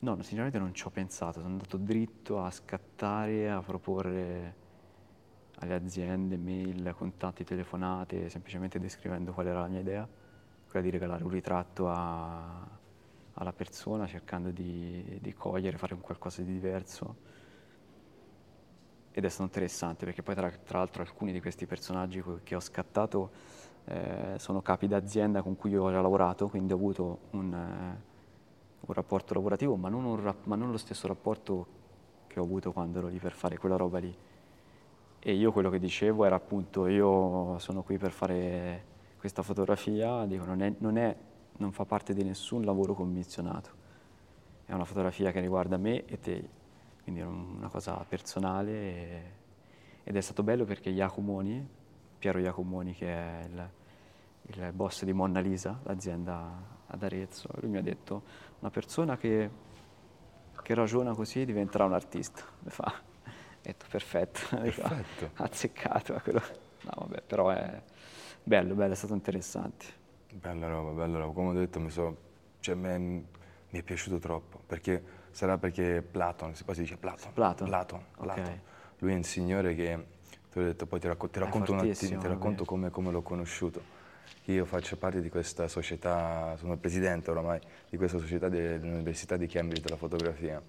No, 0.00 0.14
sinceramente 0.22 0.58
non 0.58 0.72
ci 0.74 0.86
ho 0.86 0.90
pensato, 0.90 1.40
sono 1.40 1.52
andato 1.52 1.76
dritto 1.76 2.40
a 2.42 2.50
scattare, 2.50 3.50
a 3.50 3.60
proporre 3.60 4.54
alle 5.56 5.74
aziende 5.74 6.36
mail, 6.36 6.94
contatti, 6.96 7.42
telefonate, 7.44 8.28
semplicemente 8.30 8.78
descrivendo 8.78 9.32
qual 9.32 9.48
era 9.48 9.60
la 9.60 9.66
mia 9.66 9.80
idea, 9.80 10.08
quella 10.68 10.84
di 10.84 10.90
regalare 10.90 11.24
un 11.24 11.30
ritratto 11.30 11.90
a- 11.90 12.77
alla 13.38 13.52
persona, 13.52 14.06
cercando 14.06 14.50
di, 14.50 15.18
di 15.20 15.32
cogliere, 15.34 15.78
fare 15.78 15.94
un 15.94 16.00
qualcosa 16.00 16.42
di 16.42 16.52
diverso. 16.52 17.16
Ed 19.12 19.24
è 19.24 19.28
stato 19.28 19.44
interessante 19.44 20.04
perché 20.04 20.22
poi 20.22 20.34
tra, 20.34 20.48
tra 20.50 20.78
l'altro 20.78 21.02
alcuni 21.02 21.32
di 21.32 21.40
questi 21.40 21.66
personaggi 21.66 22.22
che 22.44 22.54
ho 22.54 22.60
scattato 22.60 23.30
eh, 23.86 24.34
sono 24.38 24.60
capi 24.62 24.86
d'azienda 24.86 25.42
con 25.42 25.56
cui 25.56 25.76
ho 25.76 25.90
già 25.90 26.00
lavorato, 26.00 26.48
quindi 26.48 26.72
ho 26.72 26.76
avuto 26.76 27.18
un, 27.30 27.52
eh, 27.52 28.02
un 28.80 28.94
rapporto 28.94 29.34
lavorativo, 29.34 29.76
ma 29.76 29.88
non, 29.88 30.04
un 30.04 30.34
ma 30.44 30.54
non 30.56 30.70
lo 30.70 30.76
stesso 30.76 31.08
rapporto 31.08 31.66
che 32.28 32.38
ho 32.38 32.44
avuto 32.44 32.72
quando 32.72 32.98
ero 32.98 33.08
lì 33.08 33.18
per 33.18 33.32
fare 33.32 33.56
quella 33.58 33.76
roba 33.76 33.98
lì. 33.98 34.14
E 35.20 35.32
io 35.32 35.52
quello 35.52 35.68
che 35.70 35.78
dicevo 35.78 36.24
era 36.24 36.36
appunto, 36.36 36.86
io 36.86 37.58
sono 37.58 37.82
qui 37.82 37.98
per 37.98 38.12
fare 38.12 38.84
questa 39.18 39.42
fotografia, 39.42 40.24
dico, 40.26 40.44
non, 40.44 40.62
è- 40.62 40.74
non 40.78 40.96
è- 40.96 41.16
non 41.58 41.72
fa 41.72 41.84
parte 41.84 42.14
di 42.14 42.24
nessun 42.24 42.64
lavoro 42.64 42.94
commissionato, 42.94 43.70
è 44.64 44.72
una 44.72 44.84
fotografia 44.84 45.30
che 45.32 45.40
riguarda 45.40 45.76
me 45.76 46.04
e 46.06 46.18
te, 46.18 46.48
quindi 47.02 47.20
è 47.20 47.24
un- 47.24 47.56
una 47.58 47.68
cosa 47.68 47.94
personale 48.08 48.72
e- 48.72 49.22
ed 50.04 50.16
è 50.16 50.20
stato 50.20 50.42
bello 50.42 50.64
perché 50.64 50.88
Iacomoni, 50.90 51.66
Piero 52.18 52.38
Iacomoni 52.38 52.94
che 52.94 53.06
è 53.12 53.44
il, 53.44 53.70
il 54.54 54.72
boss 54.72 55.04
di 55.04 55.12
Monna 55.12 55.40
Lisa, 55.40 55.78
l'azienda 55.84 56.76
ad 56.86 57.02
Arezzo, 57.02 57.48
lui 57.60 57.70
mi 57.70 57.76
ha 57.78 57.82
detto 57.82 58.22
una 58.60 58.70
persona 58.70 59.16
che, 59.16 59.50
che 60.62 60.74
ragiona 60.74 61.14
così 61.14 61.44
diventerà 61.44 61.84
un 61.84 61.92
artista. 61.92 62.42
Mi 62.60 62.70
fa, 62.70 62.92
ho 62.94 63.30
detto 63.62 63.84
perfetto, 63.90 64.40
Perfetto. 64.56 65.30
azzeccato. 65.34 66.14
quello. 66.22 66.40
No, 66.82 66.92
vabbè, 66.96 67.22
però 67.22 67.50
è 67.50 67.82
bello, 68.42 68.74
bello, 68.74 68.92
è 68.92 68.96
stato 68.96 69.14
interessante. 69.14 69.84
Bella 70.32 70.68
roba, 70.68 70.90
bella 70.90 71.18
roba. 71.18 71.32
Come 71.32 71.48
ho 71.48 71.52
detto, 71.52 71.80
mi, 71.80 71.90
so- 71.90 72.16
cioè, 72.60 72.74
me- 72.74 72.98
mi 72.98 73.24
è 73.78 73.82
piaciuto 73.82 74.18
troppo. 74.18 74.60
Perché 74.66 75.02
sarà 75.30 75.58
perché 75.58 76.02
Platon, 76.08 76.54
si, 76.54 76.64
poi 76.64 76.74
si 76.74 76.82
dice 76.82 76.96
Platon. 76.96 77.32
Platon? 77.32 77.66
Platon, 77.68 77.98
Ok. 78.16 78.22
Platon. 78.22 78.60
Lui 78.98 79.12
è 79.12 79.14
un 79.14 79.22
signore 79.22 79.74
che, 79.74 80.04
te 80.52 80.58
l'ho 80.58 80.66
detto, 80.66 80.86
poi 80.86 81.00
ti, 81.00 81.06
racco- 81.06 81.28
ti 81.28 81.38
racconto, 81.38 81.72
un 81.72 81.78
attimo, 81.78 82.20
ti 82.20 82.26
racconto 82.26 82.64
come, 82.64 82.90
come 82.90 83.10
l'ho 83.10 83.22
conosciuto. 83.22 83.96
Io 84.46 84.64
faccio 84.64 84.96
parte 84.96 85.20
di 85.20 85.28
questa 85.28 85.68
società, 85.68 86.56
sono 86.56 86.72
il 86.72 86.78
presidente 86.78 87.30
oramai 87.30 87.60
di 87.88 87.96
questa 87.96 88.18
società 88.18 88.48
dell'Università 88.48 89.36
di 89.36 89.46
Cambridge 89.46 89.82
della 89.82 89.96
fotografia. 89.96 90.60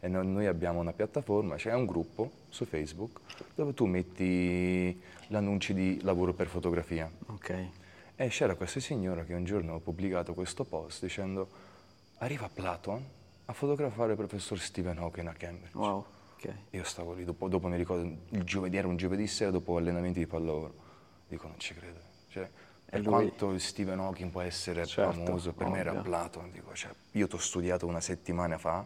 E 0.00 0.08
no- 0.08 0.22
noi 0.22 0.46
abbiamo 0.46 0.80
una 0.80 0.92
piattaforma, 0.92 1.56
c'è 1.56 1.72
un 1.72 1.86
gruppo 1.86 2.30
su 2.48 2.64
Facebook 2.64 3.20
dove 3.54 3.74
tu 3.74 3.86
metti 3.86 5.00
gli 5.26 5.34
annunci 5.34 5.72
di 5.74 6.00
lavoro 6.02 6.32
per 6.34 6.46
fotografia. 6.48 7.10
Ok, 7.26 7.66
E 8.20 8.28
c'era 8.30 8.56
questa 8.56 8.80
signora 8.80 9.22
che 9.22 9.32
un 9.32 9.44
giorno 9.44 9.76
ha 9.76 9.78
pubblicato 9.80 10.34
questo 10.34 10.64
post 10.64 11.02
dicendo 11.02 11.48
arriva 12.18 12.48
Platon 12.52 13.04
a 13.44 13.52
fotografare 13.52 14.10
il 14.10 14.16
professor 14.18 14.58
Stephen 14.58 14.98
Hawking 14.98 15.28
a 15.28 15.32
Cambridge. 15.34 15.76
wow, 15.76 16.04
Ok. 16.34 16.52
Io 16.70 16.82
stavo 16.82 17.12
lì, 17.14 17.24
dopo, 17.24 17.46
dopo 17.48 17.68
mi 17.68 17.76
ricordo, 17.76 18.02
il 18.30 18.42
giovedì, 18.42 18.76
era 18.76 18.88
un 18.88 18.96
giovedì 18.96 19.28
sera 19.28 19.52
dopo 19.52 19.76
allenamenti 19.76 20.18
di 20.18 20.26
pallavolo. 20.26 20.74
Dico, 21.28 21.46
non 21.46 21.60
ci 21.60 21.74
credo. 21.74 22.00
Cioè, 22.28 22.50
per 22.84 23.02
quanto 23.02 23.56
Stephen 23.58 24.00
Hawking 24.00 24.32
può 24.32 24.40
essere 24.40 24.84
Certo, 24.84 25.12
famoso, 25.12 25.52
per 25.52 25.68
me 25.68 25.78
era 25.78 25.90
ovvio. 25.90 26.02
Platon. 26.02 26.50
Dico, 26.50 26.74
cioè, 26.74 26.90
io 27.12 27.28
ti 27.28 27.34
ho 27.36 27.38
studiato 27.38 27.86
una 27.86 28.00
settimana 28.00 28.58
fa, 28.58 28.84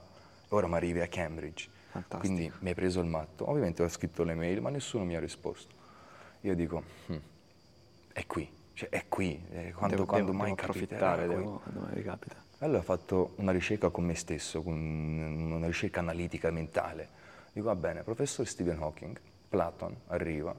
ora 0.49 0.67
mi 0.67 0.75
arrivi 0.75 1.01
a 1.01 1.09
Cambridge. 1.09 1.69
Fantastico. 1.91 2.19
Quindi 2.21 2.53
mi 2.61 2.69
hai 2.69 2.75
preso 2.75 3.01
il 3.01 3.07
matto. 3.07 3.49
Ovviamente 3.49 3.83
ho 3.83 3.89
scritto 3.89 4.25
le 4.25 4.35
mail, 4.35 4.61
ma 4.61 4.69
nessuno 4.69 5.05
mi 5.05 5.17
ha 5.17 5.21
risposto. 5.21 5.75
Io 6.43 6.55
dico, 6.55 6.83
"Hmm, 7.09 7.17
è 8.13 8.27
qui, 8.27 8.49
cioè, 8.75 8.89
è 8.89 9.05
qui. 9.09 9.43
eh, 9.51 9.73
quando, 9.73 9.95
devo, 9.97 10.07
quando 10.07 10.27
devo- 10.33 10.39
mai 10.39 10.51
devo 10.55 10.61
approfittare, 10.63 11.27
devo, 11.29 11.61
quando 11.63 11.81
mi 11.89 11.95
ricapita. 11.95 12.37
allora 12.59 12.79
ho 12.79 12.83
fatto 12.83 13.33
una 13.37 13.53
ricerca 13.53 13.91
con 13.91 14.05
me 14.05 14.15
stesso, 14.15 14.63
con 14.63 14.75
una 14.75 15.67
ricerca 15.67 16.01
analitica 16.01 16.51
mentale. 16.51 17.21
Dico, 17.53 17.67
va 17.67 17.75
bene, 17.75 18.03
professor 18.03 18.47
Stephen 18.47 18.79
Hawking, 18.79 19.19
Platon 19.49 19.95
arriva, 20.09 20.55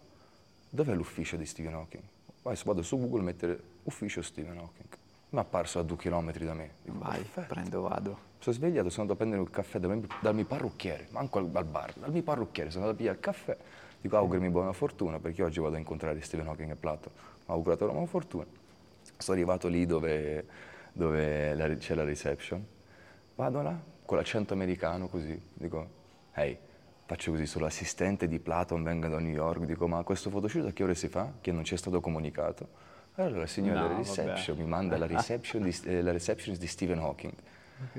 dov'è 0.70 0.94
l'ufficio 0.94 1.36
di 1.38 1.46
Stephen 1.46 1.74
Hawking? 1.74 2.04
Vai, 2.44 2.58
vado 2.66 2.82
su 2.84 3.00
Google 3.00 3.22
a 3.22 3.24
mettere 3.24 3.60
ufficio 3.84 4.22
Stephen 4.22 4.58
Hawking. 4.58 4.88
Mi 5.30 5.40
è 5.40 5.42
apparso 5.42 5.80
a 5.80 5.84
due 5.84 5.98
chilometri 5.98 6.46
da 6.46 6.54
me. 6.54 6.70
Dico, 6.84 7.00
Vai, 7.00 7.20
perfetto. 7.22 7.54
prendo, 7.54 7.82
vado. 7.82 8.18
Sono 8.38 8.56
svegliato, 8.56 8.90
sono 8.90 9.04
andato 9.04 9.14
a 9.14 9.16
prendere 9.16 9.42
un 9.42 9.50
caffè 9.50 9.80
dal 9.80 9.98
mio, 9.98 10.08
dal 10.22 10.36
mio 10.36 10.46
parrucchiere, 10.46 11.08
manco 11.12 11.40
al, 11.40 11.50
al 11.52 11.66
bar, 11.66 11.94
dal 11.96 12.12
mio 12.12 12.22
parrucchiere, 12.22 12.70
sono 12.70 12.84
andato 12.84 12.98
a 13.02 13.02
pigliare 13.02 13.18
il 13.18 13.24
caffè. 13.24 13.58
Dico, 14.02 14.18
augurami 14.18 14.50
buona 14.50 14.74
fortuna, 14.74 15.18
perché 15.18 15.42
oggi 15.42 15.60
vado 15.62 15.76
a 15.76 15.80
incontrare 15.80 16.22
Stephen 16.22 16.46
Hawking 16.48 16.70
e 16.72 16.76
Platon. 16.76 17.12
Ha 17.46 17.54
augurato 17.54 17.86
buona 17.88 18.06
fortuna. 18.06 18.46
Sono 19.18 19.38
arrivato 19.38 19.68
lì 19.68 19.86
dove, 19.86 20.46
dove 20.94 21.54
la- 21.56 21.68
c'è 21.76 21.96
la 21.96 22.04
reception. 22.04 22.66
Vado 23.36 23.62
là, 23.62 23.78
con 24.06 24.18
l'accento 24.18 24.54
americano 24.54 25.08
così. 25.08 25.40
Dico, 25.54 25.88
hey, 26.34 26.58
faccio 27.06 27.32
così, 27.32 27.46
sono 27.46 27.66
l'assistente 27.66 28.28
di 28.28 28.40
Platon, 28.40 28.84
vengo 28.84 29.08
da 29.08 29.20
New 29.20 29.32
York. 29.34 29.66
Dico, 29.66 29.88
ma 29.88 30.04
questo 30.04 30.30
photoshoot 30.30 30.68
a 30.68 30.72
che 30.72 30.84
ore 30.84 30.96
si 30.96 31.08
fa? 31.10 31.34
Che 31.42 31.52
non 31.52 31.64
ci 31.64 31.74
è 31.74 31.78
stato 31.78 32.00
comunicato. 32.00 32.92
Allora 33.16 33.40
la 33.40 33.48
signora 33.48 33.82
No, 33.82 33.88
della 33.90 34.00
vabbè. 34.00 34.08
reception 34.10 34.58
mi 34.58 34.66
manda 34.66 34.98
la 34.98 35.06
reception 35.08 35.62
di, 35.64 35.78
eh, 35.86 36.02
la 36.02 36.12
receptionist 36.12 36.60
di 36.62 36.68
Stephen 36.68 37.00
Hawking. 37.00 37.34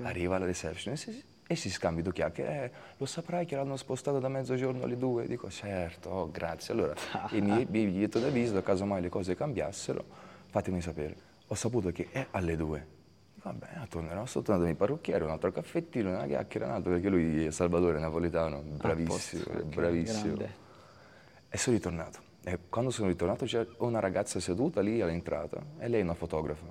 Arriva 0.03 0.37
alla 0.37 0.47
reception 0.47 0.95
e 0.95 0.97
si, 0.97 1.23
e 1.47 1.57
si 1.57 1.71
scambia 1.71 2.03
due 2.03 2.13
chiacchiere. 2.13 2.65
Eh, 2.65 2.71
lo 2.97 3.07
saprai 3.07 3.45
che 3.45 3.57
l'hanno 3.57 3.77
spostato 3.77 4.19
da 4.19 4.29
mezzogiorno 4.29 4.85
alle 4.85 4.97
due? 4.97 5.27
Dico, 5.27 5.51
certo, 5.51 6.11
oh, 6.11 6.31
grazie. 6.31 6.73
Allora, 6.73 6.95
il 7.31 7.43
mio 7.43 7.65
biglietto 7.67 8.19
da 8.19 8.29
visita, 8.29 8.63
casomai 8.63 9.03
le 9.03 9.09
cose 9.09 9.35
cambiassero, 9.35 10.05
fatemi 10.49 10.81
sapere. 10.81 11.17
Ho 11.49 11.55
saputo 11.55 11.91
che 11.91 12.09
è 12.11 12.27
alle 12.31 12.57
due. 12.57 12.87
Dico, 13.35 13.49
Vabbè, 13.51 13.87
tornerò, 13.89 14.25
sono 14.25 14.45
tornato 14.45 14.67
nel 14.67 14.77
parrucchiere, 14.77 15.25
un 15.25 15.31
altro 15.31 15.53
caffettino, 15.53 16.11
una 16.11 16.27
chiacchiera, 16.27 16.67
un 16.67 16.73
altro, 16.73 16.93
perché 16.93 17.09
lui 17.09 17.45
è 17.45 17.51
Salvatore 17.51 17.99
Napoletano, 17.99 18.61
bravissimo, 18.63 19.43
posto, 19.45 19.59
ok, 19.59 19.75
bravissimo. 19.75 20.35
grande. 20.35 20.55
E 21.51 21.59
sono 21.59 21.77
ritornato. 21.77 22.19
E 22.43 22.59
quando 22.69 22.91
sono 22.91 23.09
ritornato 23.09 23.45
c'era 23.45 23.67
una 23.79 24.01
ragazza 24.01 24.41
seduta 24.41 24.81
lì 24.81 25.01
all'entrata 25.01 25.63
e 25.79 25.89
lei 25.89 26.01
è 26.01 26.03
una 26.03 26.15
fotografa. 26.15 26.67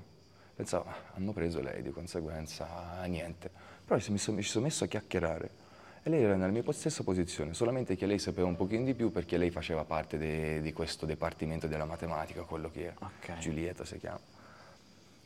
Pensavo, 0.55 0.85
"Ah, 0.87 0.95
hanno 1.15 1.31
preso 1.31 1.61
lei, 1.61 1.81
di 1.81 1.89
conseguenza 1.89 2.99
ah, 2.99 3.05
niente. 3.05 3.49
Però 3.85 3.99
mi 4.09 4.17
sono, 4.17 4.41
ci 4.41 4.49
sono 4.49 4.65
messo 4.65 4.83
a 4.83 4.87
chiacchierare 4.87 5.61
e 6.03 6.09
lei 6.09 6.23
era 6.23 6.35
nella 6.35 6.51
mia 6.51 6.63
stessa 6.73 7.03
posizione, 7.03 7.53
solamente 7.53 7.95
che 7.95 8.05
lei 8.05 8.19
sapeva 8.19 8.47
un 8.47 8.55
pochino 8.55 8.83
di 8.83 8.93
più 8.93 9.11
perché 9.11 9.37
lei 9.37 9.51
faceva 9.51 9.83
parte 9.85 10.17
de- 10.17 10.61
di 10.61 10.73
questo 10.73 11.05
dipartimento 11.05 11.67
della 11.67 11.85
matematica, 11.85 12.41
quello 12.41 12.69
che 12.69 12.89
è. 12.89 12.93
Ok. 12.97 13.37
Giulietta 13.37 13.85
si 13.85 13.99
chiama. 13.99 14.19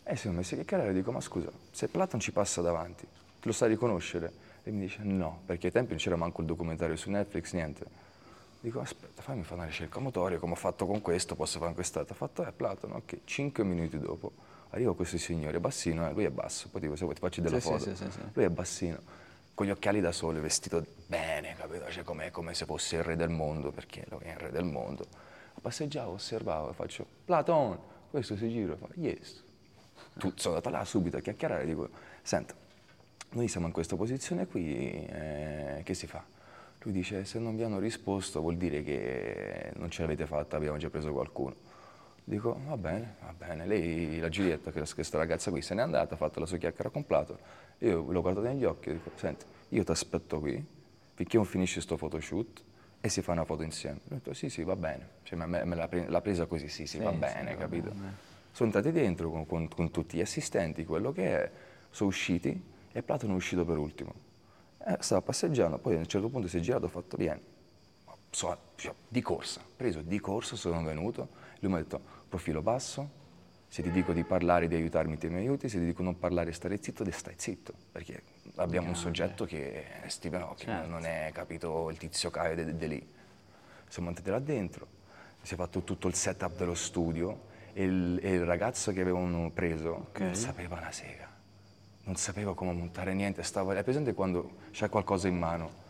E 0.03 0.15
si 0.15 0.23
sono 0.23 0.37
messi 0.37 0.53
a 0.53 0.57
chiacchierare 0.57 0.91
e 0.91 0.93
dico, 0.93 1.11
ma 1.11 1.19
scusa, 1.19 1.51
se 1.71 1.87
Platon 1.87 2.19
ci 2.19 2.31
passa 2.31 2.61
davanti, 2.61 3.07
lo 3.41 3.51
sai 3.51 3.69
riconoscere? 3.69 4.45
E 4.63 4.71
mi 4.71 4.81
dice, 4.81 4.99
no, 5.01 5.41
perché 5.45 5.67
ai 5.67 5.73
tempi 5.73 5.91
non 5.91 5.99
c'era 5.99 6.15
manco 6.15 6.41
il 6.41 6.47
documentario 6.47 6.95
su 6.95 7.09
Netflix, 7.09 7.53
niente. 7.53 7.85
Dico, 8.59 8.79
aspetta, 8.79 9.21
fammi 9.21 9.43
fare 9.43 9.55
una 9.55 9.65
ricerca 9.65 9.99
motoria, 9.99 10.39
come 10.39 10.53
ho 10.53 10.57
fatto 10.57 10.85
con 10.85 11.01
questo, 11.01 11.35
posso 11.35 11.53
fare 11.53 11.67
con 11.67 11.75
quest'altro. 11.75 12.13
Ha 12.13 12.17
fatto, 12.17 12.45
eh, 12.45 12.51
Platon, 12.51 12.91
ok. 12.91 13.19
Cinque 13.23 13.63
minuti 13.63 13.97
dopo, 13.99 14.31
arriva 14.69 14.95
questo 14.95 15.17
signore, 15.17 15.59
bassino, 15.59 16.07
eh, 16.09 16.13
lui 16.13 16.25
è 16.25 16.29
basso, 16.29 16.69
poi 16.69 16.81
dico, 16.81 16.95
se 16.95 17.03
vuoi 17.03 17.15
ti 17.15 17.21
faccio 17.21 17.41
della 17.41 17.59
Sì, 17.59 17.67
foto. 17.67 17.79
sì, 17.79 17.95
sì. 17.95 18.19
Lui 18.33 18.45
è 18.45 18.49
bassino, 18.49 18.99
con 19.53 19.65
gli 19.65 19.71
occhiali 19.71 20.01
da 20.01 20.11
sole, 20.11 20.39
vestito 20.39 20.85
bene, 21.07 21.55
capito? 21.55 21.89
Cioè, 21.89 22.03
come, 22.03 22.31
come 22.31 22.53
se 22.53 22.65
fosse 22.65 22.97
il 22.97 23.03
re 23.03 23.15
del 23.15 23.29
mondo, 23.29 23.71
perché 23.71 24.05
lui 24.09 24.23
è 24.23 24.31
il 24.31 24.37
re 24.37 24.51
del 24.51 24.65
mondo. 24.65 25.05
Passeggiavo, 25.61 26.13
osservavo, 26.13 26.69
e 26.69 26.73
faccio, 26.73 27.05
Platon, 27.25 27.77
questo 28.11 28.35
si 28.35 28.49
gira, 28.49 28.75
fa, 28.75 28.87
yes. 28.95 29.43
Tu, 30.17 30.31
sono 30.35 30.55
andato 30.55 30.75
là 30.75 30.85
subito 30.85 31.17
a 31.17 31.19
chiacchierare, 31.19 31.65
dico, 31.65 31.89
senta, 32.21 32.53
noi 33.29 33.47
siamo 33.47 33.67
in 33.67 33.73
questa 33.73 33.95
posizione 33.95 34.47
qui, 34.47 35.05
eh, 35.07 35.81
che 35.83 35.93
si 35.93 36.07
fa? 36.07 36.23
Lui 36.83 36.93
dice, 36.93 37.25
se 37.25 37.39
non 37.39 37.55
vi 37.55 37.63
hanno 37.63 37.79
risposto 37.79 38.39
vuol 38.39 38.55
dire 38.55 38.83
che 38.83 39.71
non 39.75 39.89
ce 39.89 40.01
l'avete 40.03 40.25
fatta, 40.25 40.55
abbiamo 40.55 40.77
già 40.77 40.89
preso 40.89 41.11
qualcuno. 41.11 41.55
Dico, 42.29 42.59
va 42.67 42.75
bene, 42.75 43.15
va 43.21 43.31
bene. 43.31 43.65
Lei, 43.65 44.19
la 44.19 44.27
Giulietta, 44.27 44.69
che 44.69 44.79
era 44.79 44.87
questa 44.93 45.17
ragazza 45.17 45.49
qui, 45.49 45.61
se 45.61 45.73
n'è 45.73 45.81
andata, 45.81 46.15
ha 46.15 46.17
fatto 46.17 46.41
la 46.41 46.45
sua 46.45 46.57
chiacchiera 46.57 46.89
con 46.89 47.05
Plato. 47.05 47.39
Io 47.77 48.11
l'ho 48.11 48.21
guardato 48.21 48.45
negli 48.45 48.65
occhi 48.65 48.89
e 48.89 48.93
dico, 48.95 49.11
senti, 49.15 49.45
io 49.69 49.85
ti 49.85 49.91
aspetto 49.91 50.37
qui, 50.41 50.61
finché 51.13 51.37
non 51.37 51.45
finisci 51.45 51.75
questo 51.75 51.95
photoshoot 51.95 52.63
e 52.99 53.07
si 53.07 53.21
fa 53.21 53.31
una 53.31 53.45
foto 53.45 53.63
insieme. 53.63 53.99
Lui 54.07 54.15
ha 54.17 54.19
detto, 54.21 54.33
sì, 54.33 54.49
sì, 54.49 54.61
va 54.63 54.75
bene. 54.75 55.07
Cioè, 55.23 55.39
me, 55.39 55.63
me 55.63 55.73
l'ha, 55.73 55.87
pre- 55.87 56.09
l'ha 56.09 56.19
presa 56.19 56.47
così, 56.47 56.67
sì, 56.67 56.85
sì, 56.85 56.99
va 56.99 57.11
Sì, 57.11 57.15
bene, 57.15 57.51
sì, 57.51 57.55
va 57.55 57.61
capito? 57.61 57.91
bene. 57.91 58.15
Sono 58.51 58.73
entrati 58.73 58.91
dentro 58.91 59.29
con, 59.31 59.45
con- 59.45 59.69
con 59.69 59.89
tutti 59.89 60.17
gli 60.17 60.21
assistenti, 60.21 60.83
quello 60.83 61.13
che 61.13 61.43
è, 61.43 61.51
sono 61.91 62.09
usciti 62.09 62.61
e 62.91 63.03
Platon 63.03 63.29
è 63.29 63.35
uscito 63.35 63.63
per 63.63 63.77
ultimo. 63.77 64.13
Eh, 64.85 64.97
stava 64.99 65.21
passeggiando, 65.21 65.77
poi 65.77 65.95
a 65.95 65.99
un 65.99 66.07
certo 66.07 66.27
punto 66.27 66.49
si 66.49 66.57
è 66.57 66.59
girato 66.59 66.83
e 66.83 66.87
ha 66.87 66.91
fatto 66.91 67.15
vieni. 67.15 67.39
So- 68.29 68.57
cioè, 68.75 68.93
di 69.07 69.21
corsa, 69.21 69.61
preso 69.75 70.01
di 70.01 70.19
corsa, 70.19 70.55
sono 70.55 70.83
venuto, 70.83 71.29
lui 71.59 71.71
mi 71.71 71.77
ha 71.77 71.81
detto 71.81 71.99
profilo 72.29 72.61
basso, 72.61 73.25
se 73.67 73.81
ti 73.81 73.89
dico 73.91 74.13
di 74.13 74.23
parlare, 74.23 74.67
di 74.67 74.75
aiutarmi, 74.75 75.17
te 75.17 75.27
mi 75.29 75.37
aiuti, 75.37 75.67
se 75.69 75.79
ti 75.79 75.85
dico 75.85 76.03
non 76.03 76.17
parlare, 76.19 76.51
stare 76.51 76.77
zitto, 76.81 77.03
de 77.03 77.11
stai 77.11 77.33
zitto, 77.37 77.73
perché 77.91 78.21
abbiamo 78.55 78.87
un 78.87 78.93
Grande. 78.93 78.99
soggetto 78.99 79.45
che 79.45 80.01
è 80.03 80.07
Stephen 80.09 80.41
Hawking, 80.41 80.69
Certo. 80.69 80.89
non 80.89 81.05
è 81.05 81.31
capito 81.33 81.89
il 81.89 81.97
tizio 81.97 82.29
Caio 82.29 82.63
di 82.73 82.87
lì. 82.87 83.13
Siamo 83.87 84.09
andati 84.09 84.29
là 84.29 84.39
dentro, 84.39 84.87
si 85.41 85.53
è 85.53 85.57
fatto 85.57 85.83
tutto 85.83 86.07
il 86.07 86.13
setup 86.13 86.55
dello 86.57 86.75
studio 86.75 87.45
e 87.73 87.83
il, 87.83 88.19
e 88.21 88.33
il 88.33 88.45
ragazzo 88.45 88.91
che 88.91 89.01
avevano 89.01 89.49
preso 89.51 90.09
non 90.17 90.35
sapeva 90.35 90.77
una 90.77 90.91
sega, 90.91 91.29
non 92.03 92.15
sapeva 92.15 92.53
come 92.53 92.73
montare 92.73 93.13
niente, 93.13 93.41
stava, 93.43 93.75
è 93.75 93.83
presente 93.83 94.13
quando 94.13 94.57
c'è 94.71 94.89
qualcosa 94.89 95.27
in 95.27 95.37
mano 95.37 95.85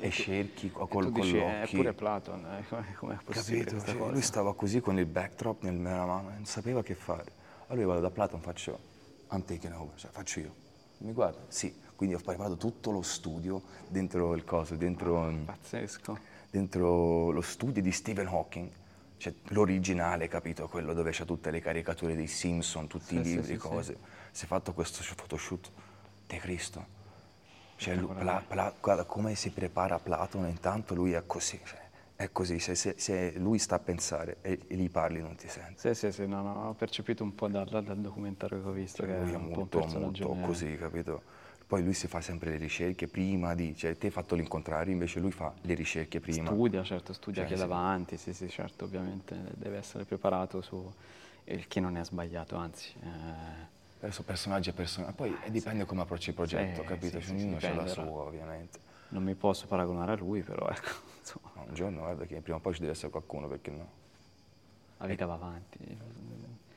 e 0.00 0.10
cerchi 0.10 0.70
co- 0.70 0.86
col, 0.86 1.10
con 1.10 1.22
dici, 1.22 1.36
è 1.36 1.60
occhi. 1.62 1.76
pure 1.76 1.92
Platon, 1.94 2.44
eh, 2.46 2.64
come, 2.68 2.94
com'è 2.94 3.16
possibile 3.22 3.64
Capito? 3.64 3.86
Cioè, 3.92 4.10
lui 4.12 4.22
stava 4.22 4.54
così 4.54 4.80
con 4.80 4.98
il 4.98 5.06
backdrop 5.06 5.62
nel- 5.62 5.74
nella 5.74 6.04
mano, 6.06 6.30
non 6.30 6.44
sapeva 6.44 6.82
che 6.82 6.94
fare. 6.94 7.32
Allora 7.66 7.80
io 7.82 7.88
vado 7.88 8.00
da 8.00 8.10
Platon, 8.10 8.40
faccio, 8.40 8.78
I'm 9.30 9.44
taking 9.44 9.74
over, 9.74 9.96
cioè 9.98 10.10
faccio 10.10 10.40
io. 10.40 10.54
Mi 10.98 11.12
guarda, 11.12 11.44
sì, 11.48 11.74
quindi 11.94 12.14
ho 12.14 12.20
preparato 12.20 12.56
tutto 12.56 12.90
lo 12.90 13.02
studio 13.02 13.62
dentro 13.88 14.34
il 14.34 14.44
coso, 14.44 14.76
dentro, 14.76 15.22
mm, 15.30 15.44
Pazzesco. 15.44 16.18
dentro 16.50 17.30
lo 17.30 17.40
studio 17.40 17.80
di 17.80 17.92
Stephen 17.92 18.26
Hawking, 18.26 18.70
cioè 19.16 19.34
l'originale, 19.48 20.28
capito? 20.28 20.68
Quello 20.68 20.92
dove 20.92 21.10
c'è 21.10 21.24
tutte 21.24 21.50
le 21.50 21.60
caricature 21.60 22.14
dei 22.16 22.26
Simpson, 22.26 22.86
tutti 22.86 23.14
i 23.16 23.22
Sì, 23.22 23.24
sì, 23.24 23.30
libri, 23.30 23.54
sì, 23.54 23.60
sì. 23.60 23.68
cose. 23.68 23.98
Si 24.32 24.44
è 24.44 24.46
fatto 24.46 24.72
questo 24.74 25.02
photoshoot 25.14 25.70
di 26.26 26.36
Cristo. 26.38 26.98
Cioè, 27.80 27.94
lui- 27.96 28.10
Pla- 28.16 28.42
Pla- 28.46 28.74
guarda 28.80 29.04
come 29.04 29.34
si 29.34 29.50
prepara 29.50 29.98
Platone, 29.98 30.50
intanto 30.50 30.94
lui 30.94 31.12
è 31.12 31.22
così, 31.26 31.60
cioè, 31.64 31.80
è 32.14 32.30
così, 32.30 32.58
se, 32.60 32.74
se- 32.74 32.94
se 32.98 33.32
lui 33.38 33.58
sta 33.58 33.76
a 33.76 33.78
pensare 33.80 34.36
e, 34.42 34.60
e 34.68 34.76
gli 34.76 34.90
parli 34.90 35.20
non 35.20 35.34
ti 35.36 35.48
sente. 35.48 35.80
Sì, 35.80 35.94
sì, 35.94 36.12
sì, 36.12 36.26
no, 36.28 36.42
no, 36.42 36.68
ho 36.68 36.74
percepito 36.74 37.24
un 37.24 37.34
po' 37.34 37.48
dal, 37.48 37.66
dal 37.66 37.98
documentario 37.98 38.60
che 38.62 38.68
ho 38.68 38.72
visto, 38.72 39.04
che 39.06 39.12
Cioè, 39.12 39.16
lui 39.16 39.32
è 39.32 39.32
è 39.32 39.36
un 39.36 39.48
molto, 39.48 39.84
molto 39.86 40.36
così, 40.40 40.76
capito? 40.76 41.22
Poi 41.66 41.82
lui 41.82 41.94
si 41.94 42.06
fa 42.08 42.20
sempre 42.20 42.50
le 42.50 42.56
ricerche 42.56 43.08
prima 43.08 43.54
di, 43.54 43.74
cioè 43.76 43.96
te 43.96 44.06
hai 44.06 44.12
fatto 44.12 44.34
l'incontrario, 44.34 44.92
invece 44.92 45.20
lui 45.20 45.30
fa 45.32 45.52
le 45.62 45.74
ricerche 45.74 46.20
prima. 46.20 46.56
Studia, 46.56 46.82
certo, 46.84 47.12
studia 47.12 47.44
Cioè, 47.44 47.46
chi 47.46 47.54
è 47.54 47.56
sì. 47.56 47.66
davanti, 47.66 48.16
sì, 48.16 48.32
sì, 48.32 48.48
certo, 48.48 48.84
ovviamente 48.84 49.36
deve 49.56 49.78
essere 49.78 50.04
preparato 50.04 50.60
su 50.62 50.92
il 51.44 51.66
che 51.66 51.80
non 51.80 51.96
è 51.96 52.04
sbagliato, 52.04 52.56
anzi. 52.56 52.92
eh, 53.02 53.78
Adesso 54.00 54.22
personaggio 54.22 54.70
e 54.70 54.72
personaggio, 54.72 55.12
poi 55.14 55.36
eh, 55.44 55.50
dipende 55.50 55.84
come 55.84 56.00
approcci 56.02 56.30
il 56.30 56.34
progetto, 56.34 56.80
Sì, 56.80 56.86
capito? 56.86 57.20
sì, 57.20 57.26
sì, 57.26 57.32
ognuno 57.32 57.58
sì, 57.60 57.66
c'ha 57.66 57.74
la 57.74 57.86
sua, 57.86 58.04
ovviamente. 58.04 58.78
non 59.08 59.22
mi 59.22 59.34
posso 59.34 59.66
paragonare 59.66 60.12
a 60.12 60.16
lui, 60.16 60.42
però 60.42 60.68
ecco, 60.68 60.88
insomma, 61.18 61.50
Ma 61.54 61.62
Un 61.62 61.74
giorno, 61.74 62.00
guarda 62.00 62.24
che 62.24 62.40
prima 62.40 62.56
o 62.58 62.60
poi 62.60 62.72
ci 62.74 62.80
deve 62.80 62.92
essere 62.92 63.10
qualcuno, 63.10 63.46
perché 63.48 63.70
no? 63.70 63.90
la 64.98 65.06
vita 65.06 65.26
va 65.26 65.34
avanti. 65.34 65.78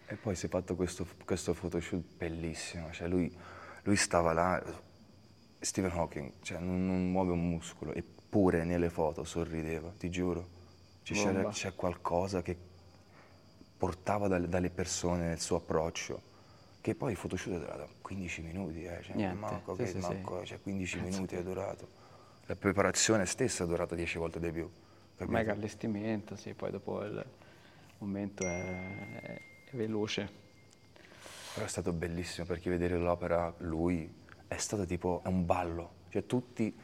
E 0.05 0.15
poi 0.15 0.35
si 0.35 0.45
è 0.45 0.49
fatto 0.49 0.75
questo, 0.75 1.07
questo 1.25 1.53
photoshoot 1.53 2.03
bellissimo, 2.17 2.91
cioè 2.91 3.07
lui, 3.07 3.33
lui 3.83 3.95
stava 3.95 4.33
là, 4.33 4.61
Stephen 5.59 5.91
Hawking, 5.91 6.33
cioè 6.41 6.59
non, 6.59 6.85
non 6.85 7.09
muove 7.09 7.31
un 7.31 7.47
muscolo, 7.49 7.93
eppure 7.93 8.63
nelle 8.65 8.89
foto 8.89 9.23
sorrideva, 9.23 9.91
ti 9.97 10.09
giuro. 10.09 10.49
Bomba. 11.09 11.49
c'è 11.49 11.73
qualcosa 11.75 12.41
che 12.41 12.57
portava 13.77 14.27
dalle, 14.27 14.47
dalle 14.47 14.69
persone 14.69 15.27
nel 15.27 15.39
suo 15.39 15.57
approccio, 15.57 16.21
che 16.83 16.95
poi 16.95 17.13
il 17.13 17.17
photoshoot 17.17 17.55
è 17.55 17.59
durato 17.59 17.87
15 18.01 18.41
minuti, 18.41 18.83
eh, 18.83 19.01
cioè, 19.01 19.15
Niente, 19.15 19.39
manco 19.39 19.73
sì, 19.73 19.83
che, 19.83 19.87
sì, 19.87 20.01
sì. 20.01 20.07
manco, 20.11 20.45
cioè, 20.45 20.59
15 20.59 20.99
minuti 20.99 21.35
è 21.37 21.41
durato. 21.41 21.87
La 22.47 22.57
preparazione 22.57 23.25
stessa 23.25 23.63
è 23.63 23.67
durata 23.67 23.95
dieci 23.95 24.17
volte 24.17 24.41
di 24.41 24.51
più. 24.51 24.69
Capito? 25.15 25.31
Mega 25.31 25.53
allestimento, 25.53 26.35
sì, 26.35 26.53
poi 26.53 26.71
dopo 26.71 27.01
il 27.05 27.25
momento 27.99 28.43
è, 28.43 29.19
è, 29.21 29.41
è 29.71 29.75
veloce. 29.77 30.29
Però 31.53 31.65
è 31.65 31.69
stato 31.69 31.93
bellissimo 31.93 32.45
perché 32.45 32.69
vedere 32.69 32.97
l'opera 32.97 33.53
lui 33.59 34.13
è 34.45 34.57
stato 34.57 34.85
tipo 34.85 35.21
è 35.23 35.29
un 35.29 35.45
ballo. 35.45 36.01
Cioè 36.09 36.25
tutti, 36.25 36.75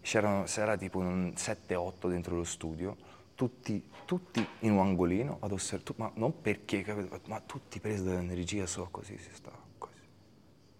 c'erano, 0.00 0.44
c'era 0.44 0.78
tipo 0.78 0.98
un 0.98 1.34
7-8 1.36 2.08
dentro 2.08 2.36
lo 2.36 2.44
studio, 2.44 2.96
tutti, 3.42 3.82
tutti, 4.04 4.46
in 4.60 4.70
un 4.70 4.78
angolino 4.78 5.38
ad 5.40 5.50
osservare, 5.50 5.94
ma 5.96 6.12
non 6.14 6.40
perché, 6.40 6.82
capito? 6.82 7.20
ma 7.26 7.40
tutti 7.40 7.80
presi 7.80 8.04
dall'energia 8.04 8.66
so 8.66 8.86
così 8.88 9.18
si 9.18 9.34
sta. 9.34 9.50
Così. 9.78 9.98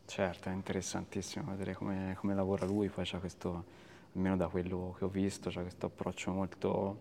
Certo, 0.07 0.49
è 0.49 0.53
interessantissimo 0.53 1.51
vedere 1.51 1.75
come, 1.75 2.15
come 2.17 2.37
lavora 2.37 2.65
lui, 2.65 2.89
poi 2.89 3.03
c'è 3.05 3.19
questo, 3.19 3.65
almeno 4.15 4.37
da 4.37 4.47
quello 4.47 4.95
che 4.97 5.05
ho 5.05 5.09
visto, 5.09 5.51
c'è 5.51 5.61
questo 5.61 5.87
approccio 5.87 6.31
molto 6.31 7.01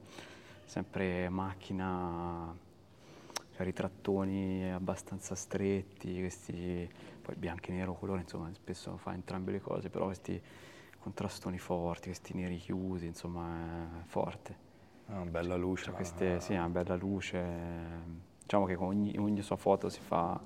sempre 0.66 1.30
macchina 1.30 2.58
cioè 3.54 3.64
ritrattoni 3.64 4.72
abbastanza 4.72 5.36
stretti, 5.36 6.18
questi 6.22 6.90
poi 7.22 7.36
bianco 7.36 7.68
e 7.68 7.74
nero 7.74 7.94
colore, 7.94 8.22
insomma, 8.22 8.50
spesso 8.52 8.98
fa 8.98 9.14
entrambe 9.14 9.52
le 9.52 9.62
cose, 9.62 9.90
però 9.92 10.06
questi 10.06 10.42
contrastoni 10.98 11.60
forti, 11.60 12.08
questi 12.08 12.34
neri 12.34 12.58
chiusi, 12.58 13.06
insomma, 13.06 14.02
è 14.02 14.06
forte. 14.08 14.70
Una 15.12 15.26
bella 15.26 15.56
luce. 15.56 15.86
Cioè 15.86 15.94
queste, 15.94 16.40
sì, 16.40 16.54
una 16.54 16.70
bella 16.70 16.96
luce. 16.96 17.44
Diciamo 18.42 18.66
che 18.66 18.76
ogni, 18.76 19.16
ogni 19.18 19.42
sua 19.42 19.56
foto 19.56 19.90
si 19.90 20.00
fa, 20.00 20.40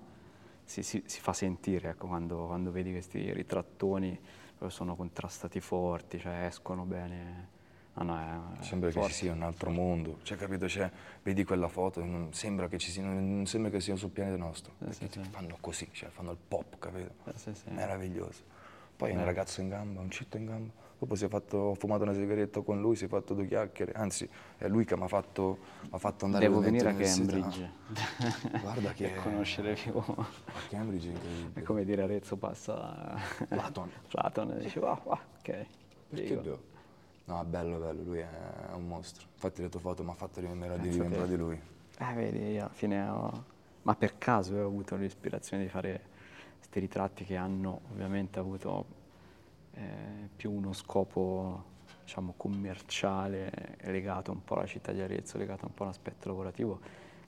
si, 0.63 0.83
si, 0.83 1.03
si 1.05 1.19
fa 1.19 1.33
sentire, 1.33 1.89
ecco, 1.89 2.07
quando, 2.07 2.45
quando, 2.47 2.71
vedi 2.71 2.91
questi 2.91 3.31
ritrattoni, 3.33 4.19
sono 4.67 4.95
contrastati 4.95 5.59
forti, 5.59 6.19
cioè 6.19 6.45
escono 6.45 6.83
bene 6.83 7.53
No, 7.97 8.03
no, 8.03 8.57
sembra 8.59 8.91
forte. 8.91 9.07
che 9.07 9.13
ci 9.13 9.19
sia 9.21 9.31
un 9.31 9.43
altro 9.43 9.69
mondo, 9.69 10.17
cioè, 10.23 10.37
capito? 10.37 10.67
Cioè, 10.67 10.91
vedi 11.23 11.45
quella 11.45 11.69
foto, 11.69 12.03
non 12.03 12.33
sembra 12.33 12.67
che 12.67 12.77
ci 12.77 12.91
sia, 12.91 13.03
non 13.03 13.45
sembra 13.45 13.71
che 13.71 13.79
sia 13.79 13.95
sul 13.95 14.09
pianeta 14.09 14.35
nostro, 14.35 14.73
eh, 14.85 14.91
sì, 14.91 15.07
sì. 15.09 15.21
fanno 15.29 15.55
così, 15.61 15.87
cioè, 15.93 16.09
fanno 16.09 16.31
il 16.31 16.37
pop, 16.45 16.77
capito? 16.77 17.13
Eh, 17.23 17.37
sì, 17.37 17.53
Meraviglioso. 17.69 18.43
Poi 18.97 19.11
eh. 19.11 19.15
un 19.15 19.23
ragazzo 19.23 19.61
in 19.61 19.69
gamba, 19.69 20.01
un 20.01 20.11
citto 20.11 20.35
in 20.35 20.45
gamba, 20.45 20.73
dopo 20.97 21.15
si 21.15 21.25
è 21.25 21.27
fatto, 21.27 21.57
ho 21.57 21.73
fumato 21.75 22.03
una 22.03 22.13
sigaretta 22.13 22.61
con 22.61 22.79
lui, 22.79 22.95
si 22.95 23.05
è 23.05 23.07
fatto 23.07 23.33
due 23.33 23.47
chiacchiere, 23.47 23.91
anzi 23.93 24.27
è 24.57 24.67
lui 24.67 24.85
che 24.85 24.95
mi 24.95 25.03
ha 25.03 25.07
fatto, 25.07 25.57
fatto, 25.95 26.25
andare 26.25 26.47
Devo 26.47 26.59
venire 26.59 26.89
a 26.89 26.93
Cambridge. 26.93 27.71
Guarda 28.61 28.93
che... 28.93 29.09
per 29.09 29.23
conoscere 29.23 29.73
più... 29.73 29.97
A 29.97 30.25
Cambridge 30.69 31.09
è 31.09 31.11
incredibile. 31.11 31.61
È 31.61 31.63
come 31.63 31.83
dire 31.85 32.03
Arezzo 32.03 32.37
passa... 32.37 33.15
Platon. 33.47 33.89
Platon, 34.07 34.51
e 34.51 34.59
dici, 34.59 34.79
wow, 34.79 34.99
wow, 35.03 35.19
ok. 35.39 35.65
Perché 36.09 36.41
devo? 36.41 36.73
No, 37.25 37.43
bello, 37.43 37.77
bello, 37.77 38.03
lui 38.03 38.19
è 38.19 38.29
un 38.73 38.87
mostro. 38.87 39.25
Infatti 39.33 39.61
le 39.61 39.69
tue 39.69 39.79
foto 39.79 40.03
mi 40.03 40.11
ha 40.11 40.13
fatto 40.13 40.39
rimanere 40.39 40.79
di 40.79 40.89
di 40.89 41.35
lui. 41.35 41.59
Eh, 41.97 42.13
vedi, 42.13 42.57
alla 42.57 42.69
fine 42.69 43.07
ho... 43.07 43.43
Ma 43.81 43.95
per 43.95 44.17
caso 44.17 44.55
ho 44.55 44.65
avuto 44.65 44.95
l'ispirazione 44.95 45.63
di 45.63 45.69
fare 45.69 46.01
questi 46.57 46.79
ritratti 46.79 47.23
che 47.23 47.35
hanno 47.35 47.81
ovviamente 47.91 48.39
avuto 48.39 49.03
eh, 49.75 50.29
più 50.35 50.51
uno 50.51 50.73
scopo, 50.73 51.63
diciamo, 52.03 52.33
commerciale, 52.35 53.77
legato 53.81 54.31
un 54.31 54.43
po' 54.43 54.55
alla 54.55 54.65
città 54.65 54.91
di 54.91 55.01
Arezzo, 55.01 55.37
legato 55.37 55.65
un 55.65 55.73
po' 55.73 55.83
all'aspetto 55.83 56.27
lavorativo 56.27 56.79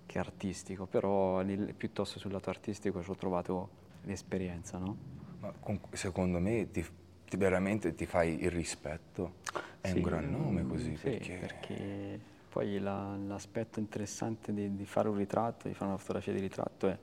che 0.06 0.20
artistico. 0.20 0.86
Però 0.86 1.42
nel, 1.42 1.74
piuttosto 1.74 2.20
sul 2.20 2.32
lato 2.32 2.50
artistico 2.50 3.04
ci 3.04 3.10
ho 3.10 3.16
trovato 3.16 3.70
l'esperienza, 4.04 4.77
no? 4.77 4.98
Ma 5.39 5.54
con, 5.60 5.80
secondo 5.92 6.39
me 6.39 6.72
ti, 6.72 6.86
ti, 7.27 7.38
veramente 7.38 7.94
ti 7.94 8.06
fai 8.06 8.42
il 8.44 8.51
rispetto 8.51 9.36
è 9.82 9.89
sì, 9.89 9.98
un 9.98 10.04
gran 10.04 10.30
nome 10.30 10.66
così. 10.66 10.96
Sì, 10.98 11.10
perché... 11.10 11.38
perché 11.38 12.36
poi 12.50 12.80
la, 12.80 13.16
l'aspetto 13.16 13.80
interessante 13.80 14.52
di, 14.54 14.76
di, 14.76 14.86
fare 14.86 15.10
un 15.10 15.15
ritratto, 15.15 15.67
di 15.67 15.76
fare 15.76 15.91
una 15.91 16.00
fotografia 16.00 16.34
di 16.34 16.39
ritratto 16.39 16.88
è, 16.88 16.98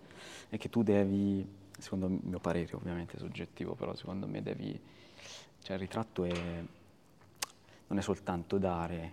è, 0.48 0.58
che 0.58 0.68
tu 0.68 0.82
devi, 0.82 1.46
secondo 1.78 2.06
il 2.06 2.18
mio 2.22 2.40
parere 2.40 2.74
ovviamente 2.74 3.18
soggettivo, 3.18 3.74
però 3.74 3.94
secondo 3.94 4.26
me 4.26 4.42
devi, 4.42 4.80
cioè 5.64 5.76
il 5.76 5.82
ritratto 5.82 6.24
è, 6.24 6.32
non 7.88 7.98
è 7.98 8.02
soltanto 8.02 8.58
dare, 8.58 9.12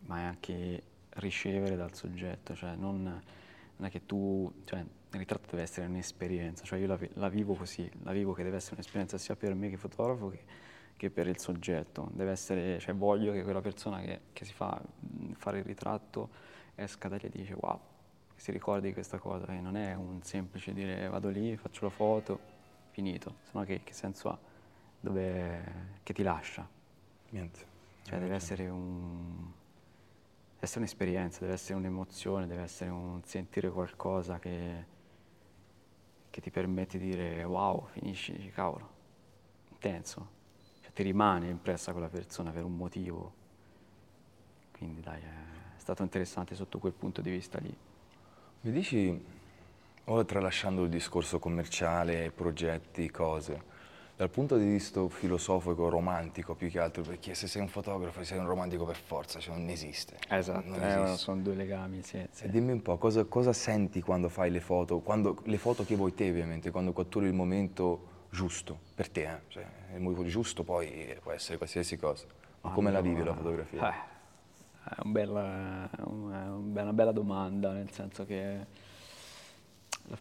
ma 0.00 0.18
è 0.18 0.22
anche 0.24 0.82
ricevere 1.14 1.76
dal 1.76 1.94
soggetto, 1.94 2.54
cioè 2.54 2.74
non, 2.74 3.02
non 3.02 3.86
è 3.86 3.90
che 3.90 4.04
tu, 4.04 4.52
cioè 4.64 4.80
il 4.80 5.18
ritratto 5.18 5.50
deve 5.52 5.62
essere 5.62 5.86
un'esperienza, 5.86 6.64
cioè 6.64 6.80
io 6.80 6.88
la, 6.88 6.98
la 7.14 7.28
vivo 7.28 7.54
così, 7.54 7.88
la 8.02 8.12
vivo 8.12 8.32
che 8.32 8.42
deve 8.42 8.56
essere 8.56 8.74
un'esperienza 8.74 9.16
sia 9.16 9.36
per 9.36 9.54
me 9.54 9.70
che 9.70 9.76
fotografo 9.76 10.28
che 10.28 10.72
che 10.96 11.10
per 11.10 11.26
il 11.26 11.38
soggetto. 11.38 12.10
Deve 12.12 12.30
essere, 12.30 12.78
cioè 12.78 12.94
voglio 12.94 13.32
che 13.32 13.42
quella 13.42 13.60
persona 13.60 14.00
che, 14.00 14.20
che 14.32 14.44
si 14.44 14.52
fa 14.52 14.80
fare 15.34 15.58
il 15.58 15.64
ritratto 15.64 16.52
esca 16.74 17.08
da 17.08 17.16
lì 17.16 17.26
e 17.26 17.30
dice 17.30 17.54
wow, 17.58 17.78
si 18.34 18.50
ricordi 18.50 18.88
di 18.88 18.92
questa 18.92 19.18
cosa, 19.18 19.46
che 19.46 19.60
non 19.60 19.76
è 19.76 19.94
un 19.94 20.22
semplice 20.22 20.72
dire 20.72 21.08
vado 21.08 21.28
lì, 21.28 21.56
faccio 21.56 21.84
la 21.84 21.90
foto, 21.90 22.38
finito, 22.90 23.36
sennò 23.42 23.64
che, 23.64 23.82
che 23.84 23.92
senso 23.92 24.28
ha? 24.30 24.38
Dove, 25.04 25.98
che 26.02 26.12
ti 26.12 26.22
lascia? 26.22 26.68
Niente. 27.30 27.72
Cioè 28.02 28.18
deve 28.18 28.34
essere, 28.34 28.68
un, 28.68 29.50
deve 30.52 30.60
essere 30.60 30.80
un'esperienza, 30.80 31.40
deve 31.40 31.52
essere 31.52 31.78
un'emozione, 31.78 32.46
deve 32.46 32.62
essere 32.62 32.90
un 32.90 33.20
sentire 33.24 33.70
qualcosa 33.70 34.38
che, 34.38 34.84
che 36.30 36.40
ti 36.40 36.50
permette 36.50 36.98
di 36.98 37.10
dire 37.10 37.44
wow, 37.44 37.86
finisci, 37.86 38.50
cavolo, 38.50 38.88
intenso 39.70 40.42
ti 40.94 41.02
rimane 41.02 41.48
impressa 41.48 41.90
quella 41.90 42.08
persona 42.08 42.52
per 42.52 42.64
un 42.64 42.76
motivo. 42.76 43.32
Quindi 44.78 45.00
dai, 45.00 45.20
è 45.20 45.78
stato 45.78 46.02
interessante 46.02 46.54
sotto 46.54 46.78
quel 46.78 46.92
punto 46.92 47.20
di 47.20 47.30
vista 47.30 47.58
lì. 47.58 47.76
Mi 48.60 48.70
dici, 48.70 49.24
ora 50.04 50.24
tralasciando 50.24 50.84
il 50.84 50.90
discorso 50.90 51.40
commerciale, 51.40 52.30
progetti, 52.30 53.10
cose, 53.10 53.72
dal 54.16 54.30
punto 54.30 54.56
di 54.56 54.64
vista 54.64 55.06
filosofico, 55.08 55.88
romantico 55.88 56.54
più 56.54 56.70
che 56.70 56.78
altro, 56.78 57.02
perché 57.02 57.34
se 57.34 57.48
sei 57.48 57.62
un 57.62 57.68
fotografo 57.68 58.22
sei 58.22 58.38
un 58.38 58.46
romantico 58.46 58.84
per 58.84 58.96
forza, 58.96 59.40
cioè 59.40 59.56
non 59.56 59.68
esiste. 59.68 60.16
Esatto, 60.28 60.68
non 60.68 60.82
eh, 60.82 61.02
esiste. 61.02 61.16
sono 61.16 61.42
due 61.42 61.54
legami, 61.54 62.02
sì, 62.02 62.24
sì. 62.30 62.48
dimmi 62.48 62.72
un 62.72 62.82
po', 62.82 62.96
cosa, 62.96 63.24
cosa, 63.24 63.52
senti 63.52 64.00
quando 64.00 64.28
fai 64.28 64.50
le 64.50 64.60
foto, 64.60 65.00
quando, 65.00 65.40
le 65.44 65.58
foto 65.58 65.84
che 65.84 65.96
vuoi 65.96 66.14
te 66.14 66.28
ovviamente, 66.28 66.70
quando 66.70 66.92
catturi 66.92 67.26
il 67.26 67.34
momento 67.34 68.12
giusto 68.30 68.78
per 68.94 69.08
te, 69.08 69.22
eh? 69.22 69.38
cioè, 69.48 69.66
il 69.94 70.00
motivo 70.00 70.24
giusto 70.26 70.62
poi 70.62 71.16
può 71.20 71.32
essere 71.32 71.56
qualsiasi 71.56 71.96
cosa. 71.96 72.26
Ma 72.60 72.70
come 72.70 72.92
la 72.92 73.00
vivi 73.00 73.22
la 73.22 73.34
fotografia? 73.34 73.90
Eh, 73.90 74.94
è 74.96 75.00
un 75.02 75.12
bella, 75.12 75.90
una 76.04 76.92
bella 76.92 77.12
domanda, 77.12 77.72
nel 77.72 77.90
senso 77.90 78.24
che 78.24 78.66
la 80.06 80.18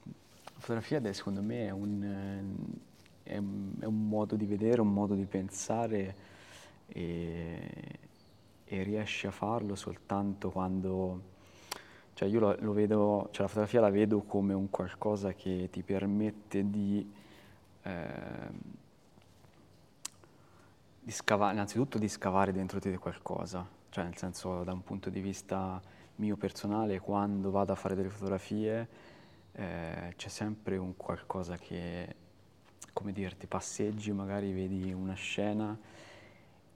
fotografia 0.57 1.13
secondo 1.13 1.41
me 1.41 1.67
è 1.67 1.71
un, 1.71 2.81
è, 3.23 3.33
è 3.33 3.37
un, 3.37 4.07
modo 4.07 4.35
di 4.35 4.45
vedere, 4.45 4.81
un 4.81 4.93
modo 4.93 5.15
di 5.15 5.25
pensare 5.25 6.15
e, 6.87 7.99
e 8.65 8.83
riesci 8.83 9.27
a 9.27 9.31
farlo 9.31 9.75
soltanto 9.75 10.49
quando... 10.49 11.31
Cioè 12.13 12.27
io 12.27 12.39
lo, 12.39 12.55
lo 12.59 12.73
vedo, 12.73 13.29
cioè 13.31 13.41
la 13.41 13.47
fotografia 13.47 13.81
la 13.81 13.89
vedo 13.89 14.21
come 14.21 14.53
un 14.53 14.69
qualcosa 14.69 15.33
che 15.33 15.69
ti 15.71 15.81
permette 15.81 16.69
di 16.69 17.21
Ehm, 17.83 18.61
di 20.99 21.11
scavare, 21.11 21.53
innanzitutto 21.53 21.97
di 21.97 22.07
scavare 22.07 22.53
dentro 22.53 22.79
di 22.79 22.89
te 22.89 22.97
qualcosa, 22.97 23.67
cioè 23.89 24.05
nel 24.05 24.15
senso 24.15 24.63
da 24.63 24.71
un 24.71 24.83
punto 24.83 25.09
di 25.09 25.19
vista 25.19 25.81
mio 26.15 26.37
personale 26.37 26.99
quando 26.99 27.51
vado 27.51 27.73
a 27.73 27.75
fare 27.75 27.93
delle 27.95 28.09
fotografie 28.09 28.87
eh, 29.51 30.13
c'è 30.15 30.29
sempre 30.29 30.77
un 30.77 30.95
qualcosa 30.95 31.57
che, 31.57 32.15
come 32.91 33.13
dirti, 33.13 33.47
passeggi, 33.47 34.11
magari 34.11 34.51
vedi 34.51 34.91
una 34.91 35.13
scena 35.13 35.77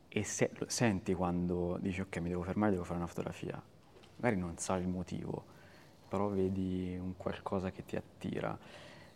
e 0.09 0.23
se, 0.23 0.51
senti 0.67 1.13
quando 1.13 1.77
dici 1.79 2.01
ok 2.01 2.17
mi 2.17 2.29
devo 2.29 2.43
fermare, 2.43 2.71
devo 2.71 2.83
fare 2.83 2.97
una 2.97 3.07
fotografia, 3.07 3.61
magari 4.15 4.39
non 4.39 4.57
sai 4.57 4.81
il 4.81 4.87
motivo, 4.87 5.43
però 6.07 6.27
vedi 6.29 6.97
un 6.99 7.15
qualcosa 7.17 7.71
che 7.71 7.85
ti 7.85 7.95
attira. 7.95 8.57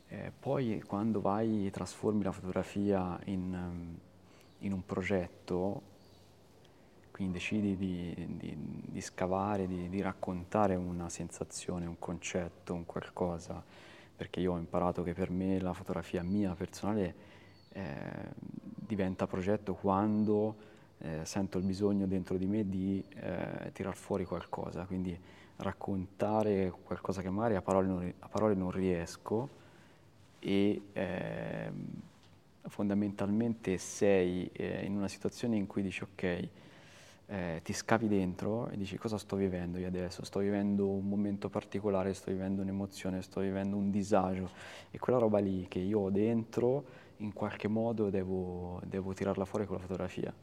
Eh, 0.08 0.32
poi 0.38 0.82
quando 0.86 1.22
vai 1.22 1.66
e 1.66 1.72
trasformi 1.72 2.24
la 2.24 2.34
fotografia 2.34 3.18
in, 3.26 3.54
um, 3.54 3.98
in 4.60 4.74
un 4.74 4.86
progetto, 4.86 5.82
quindi 7.12 7.34
decidi 7.34 7.78
di, 7.78 8.14
di, 8.38 8.58
di 8.58 9.02
scavare, 9.02 9.68
di, 9.68 9.90
di, 9.90 10.02
raccontare 10.02 10.76
una 10.76 11.08
sensazione, 11.08 11.86
un 11.86 11.98
concetto, 11.98 12.74
un 12.74 12.86
qualcosa, 12.86 13.64
perché 14.22 14.40
io 14.40 14.54
ho 14.54 14.58
imparato 14.60 15.02
che 15.02 15.14
per 15.14 15.32
me 15.32 15.60
la 15.60 15.74
fotografia 15.74 16.22
mia 16.22 16.54
personale 16.54 17.16
eh, 17.70 17.84
diventa 18.76 19.26
progetto 19.26 19.74
quando 19.74 20.56
eh, 21.00 21.22
sento 21.24 21.58
il 21.58 21.64
bisogno 21.64 22.06
dentro 22.06 22.38
di 22.38 22.46
me 22.46 22.70
di 22.70 23.04
eh, 23.16 23.72
tirar 23.74 23.96
fuori 23.96 24.24
qualcosa, 24.26 24.86
quindi 24.86 25.20
raccontare 25.56 26.72
qualcosa 26.84 27.24
che 27.24 27.32
magari 27.32 27.56
a 27.56 27.64
parole 27.64 27.88
non, 27.88 28.14
a 28.20 28.28
parole 28.28 28.54
non 28.54 28.70
riesco, 28.70 29.50
e, 30.38 30.82
ehm, 30.94 31.86
fondamentalmente 32.68 33.80
sei 33.80 34.52
eh, 34.54 34.86
in 34.86 34.98
una 34.98 35.08
situazione 35.08 35.56
in 35.56 35.66
cui 35.66 35.82
dici 35.82 36.04
ok, 36.04 36.48
eh, 37.32 37.62
ti 37.64 37.72
scavi 37.72 38.10
dentro 38.10 38.68
e 38.68 38.78
dici 38.78 38.98
cosa 38.98 39.18
sto 39.18 39.38
vivendo 39.38 39.78
io 39.78 39.88
adesso, 39.88 40.26
sto 40.26 40.40
vivendo 40.40 40.90
un 40.90 41.08
momento 41.08 41.48
particolare, 41.48 42.14
sto 42.14 42.30
vivendo 42.30 42.62
un'emozione, 42.62 43.22
sto 43.22 43.40
vivendo 43.40 43.78
un 43.78 43.90
disagio 43.90 44.50
e 44.92 45.00
quella 45.00 45.18
roba 45.18 45.40
lì 45.40 45.66
che 45.70 45.80
io 45.80 46.00
ho 46.00 46.10
dentro 46.10 46.84
in 47.18 47.32
qualche 47.32 47.70
modo 47.70 48.10
devo, 48.10 48.82
devo 48.84 49.14
tirarla 49.14 49.46
fuori 49.46 49.66
con 49.66 49.78
la 49.78 49.82
fotografia. 49.82 50.34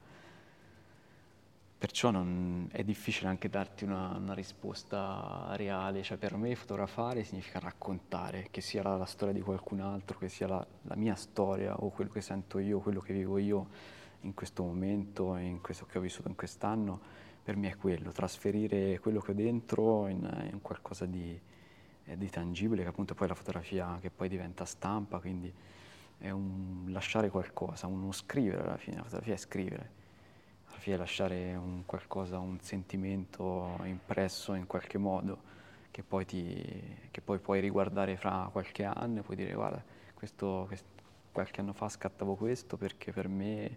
Perciò 1.78 2.10
non, 2.10 2.68
è 2.72 2.82
difficile 2.82 3.28
anche 3.28 3.50
darti 3.50 3.84
una, 3.84 4.16
una, 4.16 4.34
risposta 4.34 5.50
reale, 5.56 6.02
cioè 6.02 6.16
per 6.16 6.36
me 6.36 6.54
fotografare 6.56 7.22
significa 7.22 7.58
raccontare, 7.60 8.48
che 8.50 8.60
sia 8.62 8.82
la, 8.82 8.96
la 8.96 9.04
storia 9.04 9.34
di 9.34 9.42
qualcun 9.42 9.80
altro, 9.80 10.18
che 10.18 10.28
sia 10.28 10.48
la, 10.48 10.66
la, 10.82 10.96
mia 10.96 11.14
storia 11.14 11.76
o 11.76 11.90
quello 11.90 12.10
che 12.10 12.20
sento 12.20 12.58
io, 12.58 12.80
quello 12.80 13.00
che 13.00 13.12
vivo 13.12 13.38
io 13.38 13.66
in 14.22 14.34
questo 14.34 14.62
momento, 14.62 15.36
in 15.36 15.60
questo 15.60 15.86
che 15.86 15.98
ho 15.98 16.00
vissuto 16.00 16.28
in 16.28 16.34
quest'anno, 16.34 17.00
per 17.42 17.56
me 17.56 17.70
è 17.70 17.76
quello, 17.76 18.10
trasferire 18.10 18.98
quello 18.98 19.20
che 19.20 19.30
ho 19.30 19.34
dentro 19.34 20.06
in, 20.08 20.48
in 20.52 20.60
qualcosa 20.60 21.06
di, 21.06 21.38
eh, 22.04 22.16
di, 22.16 22.28
tangibile, 22.28 22.82
che 22.82 22.88
appunto 22.88 23.14
poi 23.14 23.28
la 23.28 23.34
fotografia 23.34 23.98
che 24.00 24.10
poi 24.10 24.28
diventa 24.28 24.64
stampa, 24.64 25.18
quindi 25.18 25.52
è 26.18 26.30
un 26.30 26.86
lasciare 26.88 27.30
qualcosa, 27.30 27.86
uno 27.86 28.12
scrivere 28.12 28.62
alla 28.62 28.76
fine, 28.76 28.96
la 28.96 29.04
fotografia 29.04 29.34
è 29.34 29.38
scrivere. 29.38 29.90
Fotografia 30.64 30.94
è 30.94 30.98
lasciare 30.98 31.54
un 31.54 31.84
qualcosa, 31.86 32.38
un 32.38 32.58
sentimento 32.60 33.78
impresso 33.84 34.54
in 34.54 34.66
qualche 34.66 34.98
modo 34.98 35.56
che 35.90 36.02
poi, 36.02 36.26
ti, 36.26 37.08
che 37.10 37.20
poi 37.20 37.38
puoi 37.38 37.60
riguardare 37.60 38.16
fra 38.16 38.48
qualche 38.52 38.84
anno 38.84 39.20
e 39.20 39.22
puoi 39.22 39.36
dire 39.36 39.54
guarda, 39.54 39.82
questo, 40.14 40.64
questo, 40.66 40.86
qualche 41.32 41.60
anno 41.60 41.72
fa 41.72 41.88
scattavo 41.88 42.34
questo 42.34 42.76
perché 42.76 43.10
per 43.10 43.28
me 43.28 43.76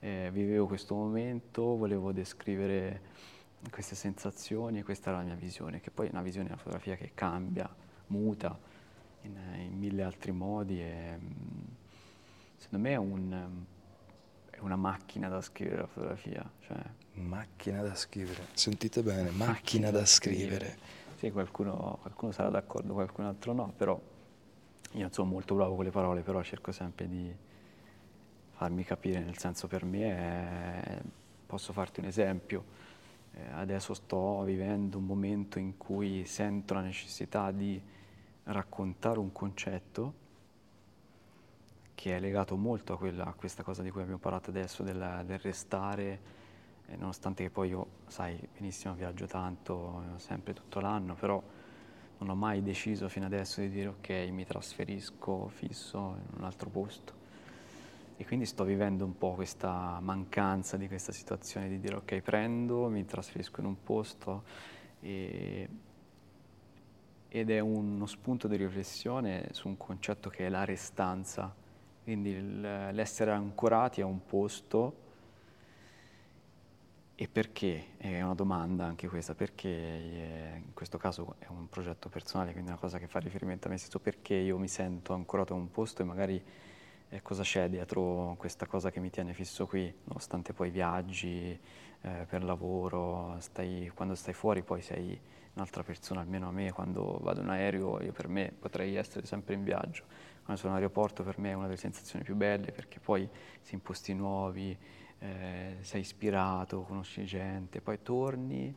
eh, 0.00 0.30
vivevo 0.32 0.66
questo 0.66 0.94
momento, 0.94 1.76
volevo 1.76 2.12
descrivere 2.12 3.00
queste 3.70 3.94
sensazioni 3.94 4.80
e 4.80 4.82
questa 4.82 5.10
era 5.10 5.18
la 5.18 5.24
mia 5.24 5.34
visione, 5.34 5.80
che 5.80 5.90
poi 5.90 6.08
è 6.08 6.10
una 6.10 6.22
visione 6.22 6.46
della 6.46 6.58
fotografia 6.58 6.96
che 6.96 7.12
cambia, 7.14 7.68
muta 8.08 8.58
in, 9.22 9.36
in 9.58 9.78
mille 9.78 10.02
altri 10.02 10.32
modi 10.32 10.80
e 10.80 11.18
mm, 11.18 11.64
secondo 12.56 12.88
me 12.88 12.92
è 12.92 12.96
un 12.96 13.64
è 14.56 14.60
una 14.60 14.76
macchina 14.76 15.28
da 15.28 15.42
scrivere 15.42 15.82
la 15.82 15.86
fotografia. 15.86 16.50
Cioè. 16.60 16.78
Macchina 17.14 17.82
da 17.82 17.94
scrivere, 17.94 18.46
sentite 18.52 19.02
bene, 19.02 19.30
macchina, 19.30 19.46
macchina 19.46 19.90
da 19.90 20.06
scrivere. 20.06 20.54
scrivere. 20.54 20.78
Sì, 21.16 21.30
qualcuno, 21.30 21.98
qualcuno, 22.00 22.32
sarà 22.32 22.48
d'accordo, 22.48 22.92
qualcun 22.92 23.24
altro 23.24 23.52
no, 23.52 23.72
però 23.76 23.98
io 24.92 25.08
sono 25.10 25.28
molto 25.28 25.54
bravo 25.54 25.74
con 25.74 25.84
le 25.84 25.90
parole, 25.90 26.22
però 26.22 26.42
cerco 26.42 26.72
sempre 26.72 27.08
di 27.08 27.34
farmi 28.56 28.84
capire, 28.84 29.20
nel 29.20 29.36
senso 29.36 29.66
per 29.66 29.84
me 29.84 30.02
è, 30.02 31.00
posso 31.44 31.74
farti 31.74 32.00
un 32.00 32.06
esempio, 32.06 32.64
eh, 33.32 33.52
adesso 33.52 33.92
sto 33.92 34.42
vivendo 34.42 34.96
un 34.96 35.04
momento 35.04 35.58
in 35.58 35.76
cui 35.76 36.24
sento 36.24 36.72
la 36.72 36.80
necessità 36.80 37.50
di 37.50 37.80
raccontare 38.44 39.18
un 39.18 39.30
concetto 39.30 40.24
che 41.94 42.16
è 42.16 42.20
legato 42.20 42.56
molto 42.56 42.94
a, 42.94 42.96
quella, 42.96 43.26
a, 43.26 43.32
questa 43.34 43.62
cosa 43.62 43.82
di 43.82 43.90
cui 43.90 44.00
abbiamo 44.00 44.20
parlato 44.20 44.48
adesso, 44.48 44.82
del, 44.82 45.22
del 45.26 45.38
restare, 45.38 46.20
eh, 46.86 46.96
nonostante 46.96 47.42
che 47.42 47.50
poi 47.50 47.68
io, 47.68 47.86
sai, 48.06 48.38
benissimo 48.56 48.94
viaggio 48.94 49.26
tanto, 49.26 50.02
eh, 50.14 50.18
sempre 50.18 50.54
tutto 50.54 50.80
l'anno, 50.80 51.14
però 51.14 51.42
non 52.18 52.30
ho 52.30 52.34
mai 52.34 52.62
deciso 52.62 53.06
fino 53.10 53.26
adesso 53.26 53.60
di 53.60 53.68
dire 53.68 53.88
ok, 53.88 54.08
mi 54.30 54.46
trasferisco 54.46 55.48
fisso 55.48 56.16
in 56.16 56.38
un 56.38 56.44
altro 56.44 56.70
posto. 56.70 57.24
E 58.16 58.24
quindi 58.24 58.46
sto 58.46 58.64
vivendo 58.64 59.04
un 59.04 59.16
po' 59.16 59.34
questa 59.34 59.98
mancanza 60.00 60.76
di 60.76 60.88
questa 60.88 61.12
situazione 61.12 61.68
di 61.68 61.78
dire 61.78 61.96
ok, 61.96 62.20
prendo, 62.20 62.88
mi 62.88 63.04
trasferisco 63.04 63.60
in 63.60 63.66
un 63.66 63.82
posto 63.82 64.44
e, 65.00 65.68
ed 67.28 67.50
è 67.50 67.58
uno 67.58 68.06
spunto 68.06 68.48
di 68.48 68.56
riflessione 68.56 69.48
su 69.52 69.68
un 69.68 69.76
concetto 69.76 70.30
che 70.30 70.46
è 70.46 70.48
la 70.48 70.64
restanza 70.64 71.54
quindi 72.06 72.40
l'essere 72.40 73.32
ancorati 73.32 74.00
a 74.00 74.06
un 74.06 74.24
posto 74.24 74.94
e 77.16 77.26
perché? 77.26 77.96
È 77.96 78.22
una 78.22 78.36
domanda 78.36 78.84
anche 78.84 79.08
questa, 79.08 79.34
perché 79.34 79.68
eh, 79.68 80.62
in 80.64 80.72
questo 80.72 80.98
caso 80.98 81.34
è 81.40 81.46
un 81.48 81.68
progetto 81.68 82.08
personale, 82.08 82.52
quindi 82.52 82.70
una 82.70 82.78
cosa 82.78 82.98
che 83.00 83.08
fa 83.08 83.18
riferimento 83.18 83.66
a 83.66 83.72
me 83.72 83.78
stesso, 83.78 83.98
perché 83.98 84.34
io 84.34 84.56
mi 84.56 84.68
sento 84.68 85.14
ancorato 85.14 85.52
a 85.52 85.56
un 85.56 85.68
posto 85.68 86.02
e 86.02 86.04
magari 86.04 86.40
eh, 87.08 87.22
cosa 87.22 87.42
c'è 87.42 87.68
dietro 87.68 88.34
questa 88.38 88.66
cosa 88.66 88.90
che 88.90 89.00
mi 89.00 89.10
tiene 89.10 89.32
fisso 89.32 89.66
qui, 89.66 89.92
nonostante 90.04 90.52
poi 90.52 90.70
viaggi 90.70 91.58
eh, 92.00 92.26
per 92.28 92.44
lavoro, 92.44 93.36
stai, 93.38 93.90
quando 93.94 94.14
stai 94.14 94.34
fuori 94.34 94.62
poi 94.62 94.82
sei 94.82 95.18
un'altra 95.54 95.82
persona, 95.82 96.20
almeno 96.20 96.48
a 96.48 96.52
me, 96.52 96.72
quando 96.72 97.18
vado 97.22 97.40
in 97.40 97.48
aereo 97.48 98.02
io 98.02 98.12
per 98.12 98.28
me 98.28 98.52
potrei 98.58 98.94
essere 98.96 99.26
sempre 99.26 99.54
in 99.54 99.64
viaggio. 99.64 100.04
Quando 100.44 100.60
sono 100.62 100.74
all'aeroporto 100.74 101.22
per 101.22 101.38
me 101.38 101.50
è 101.50 101.54
una 101.54 101.66
delle 101.66 101.78
sensazioni 101.78 102.24
più 102.24 102.36
belle 102.36 102.70
perché 102.72 103.00
poi 103.00 103.28
sei 103.60 103.74
in 103.74 103.82
posti 103.82 104.14
nuovi, 104.14 104.76
eh, 105.18 105.76
sei 105.80 106.00
ispirato, 106.00 106.82
conosci 106.82 107.24
gente, 107.24 107.80
poi 107.80 108.02
torni 108.02 108.74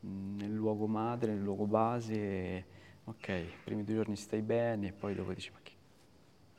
mh, 0.00 0.36
nel 0.36 0.52
luogo 0.52 0.86
madre, 0.86 1.32
nel 1.32 1.42
luogo 1.42 1.66
base, 1.66 2.64
ok, 3.04 3.28
i 3.28 3.52
primi 3.62 3.84
due 3.84 3.94
giorni 3.96 4.16
stai 4.16 4.42
bene 4.42 4.88
e 4.88 4.92
poi 4.92 5.14
dopo 5.14 5.32
dici 5.32 5.50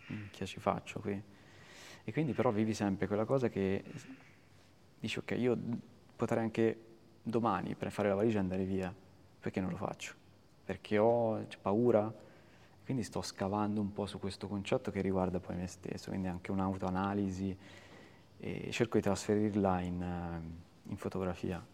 che 0.05 0.13
minchia 0.13 0.45
ci 0.45 0.59
faccio 0.59 0.99
qui? 0.99 1.21
E 2.03 2.13
quindi 2.13 2.33
però 2.33 2.51
vivi 2.51 2.73
sempre 2.73 3.07
quella 3.07 3.25
cosa 3.25 3.49
che 3.49 3.83
dici 4.99 5.19
ok, 5.19 5.31
io 5.37 5.57
potrei 6.15 6.43
anche 6.43 6.79
domani 7.21 7.75
per 7.75 7.91
fare 7.91 8.09
la 8.09 8.15
valigia 8.15 8.39
andare 8.39 8.63
via, 8.63 8.93
perché 9.39 9.59
non 9.59 9.71
lo 9.71 9.77
faccio? 9.77 10.13
Perché 10.63 10.97
ho 10.97 11.45
paura? 11.61 12.13
Quindi 12.83 13.01
sto 13.01 13.21
scavando 13.23 13.81
un 13.81 13.91
po' 13.93 14.05
su 14.05 14.19
questo 14.19 14.47
concetto 14.47 14.91
che 14.91 15.01
riguarda 15.01 15.39
poi 15.39 15.55
me 15.55 15.65
stesso, 15.65 16.09
quindi 16.09 16.27
anche 16.27 16.51
un'autoanalisi 16.51 17.57
e 18.37 18.69
cerco 18.71 18.97
di 18.97 19.03
trasferirla 19.03 19.81
in, 19.81 20.01
eh, 20.01 20.89
in 20.89 20.97
fotografia, 20.97 21.65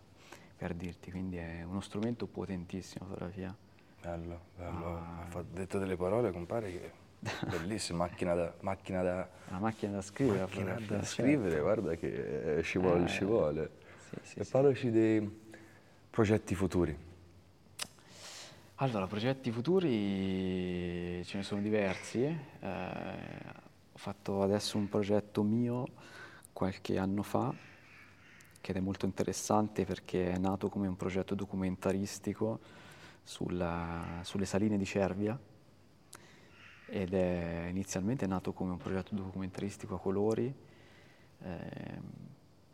per 0.55 0.73
dirti, 0.73 1.11
quindi 1.11 1.35
è 1.35 1.63
uno 1.63 1.81
strumento 1.81 2.27
potentissimo 2.27 3.05
la 3.05 3.13
fotografia. 3.13 3.55
Bello, 4.01 4.39
bello, 4.55 4.95
ah. 4.95 5.27
ha 5.33 5.43
detto 5.51 5.77
delle 5.79 5.97
parole, 5.97 6.31
compare, 6.31 6.71
che 6.71 6.91
bellissimo, 7.47 7.99
macchina 7.99 8.33
da, 8.33 8.53
macchina 8.61 9.03
da... 9.03 9.29
Una 9.49 9.59
macchina 9.59 9.91
da 9.93 10.01
scrivere. 10.01 10.39
Macchina 10.39 10.73
da 10.73 10.79
certo. 10.79 11.05
scrivere, 11.05 11.59
guarda 11.59 11.95
che 11.95 12.61
ci 12.63 12.79
vuole, 12.79 13.05
eh, 13.05 13.07
ci 13.07 13.23
vuole. 13.23 13.71
Sì, 14.09 14.15
sì, 14.23 14.39
e 14.39 14.43
sì. 14.43 14.51
parlaci 14.51 14.89
dei 14.89 15.39
progetti 16.09 16.55
futuri. 16.55 16.97
Allora, 18.75 19.05
progetti 19.05 19.51
futuri 19.51 21.23
ce 21.23 21.37
ne 21.37 21.43
sono 21.43 21.61
diversi. 21.61 22.23
Eh, 22.23 22.69
ho 23.91 23.97
fatto 23.97 24.41
adesso 24.41 24.77
un 24.77 24.89
progetto 24.89 25.43
mio 25.43 25.87
qualche 26.51 26.97
anno 26.97 27.21
fa, 27.21 27.53
che 28.59 28.73
è 28.73 28.79
molto 28.79 29.05
interessante 29.05 29.85
perché 29.85 30.31
è 30.31 30.37
nato 30.39 30.69
come 30.69 30.87
un 30.87 30.95
progetto 30.95 31.35
documentaristico 31.35 32.59
sulla, 33.23 34.21
sulle 34.23 34.45
saline 34.45 34.79
di 34.79 34.85
Cervia 34.85 35.39
ed 36.93 37.13
è 37.13 37.67
inizialmente 37.69 38.27
nato 38.27 38.51
come 38.51 38.71
un 38.71 38.77
progetto 38.77 39.15
documentaristico 39.15 39.95
a 39.95 39.99
colori, 39.99 40.53
eh, 41.39 42.01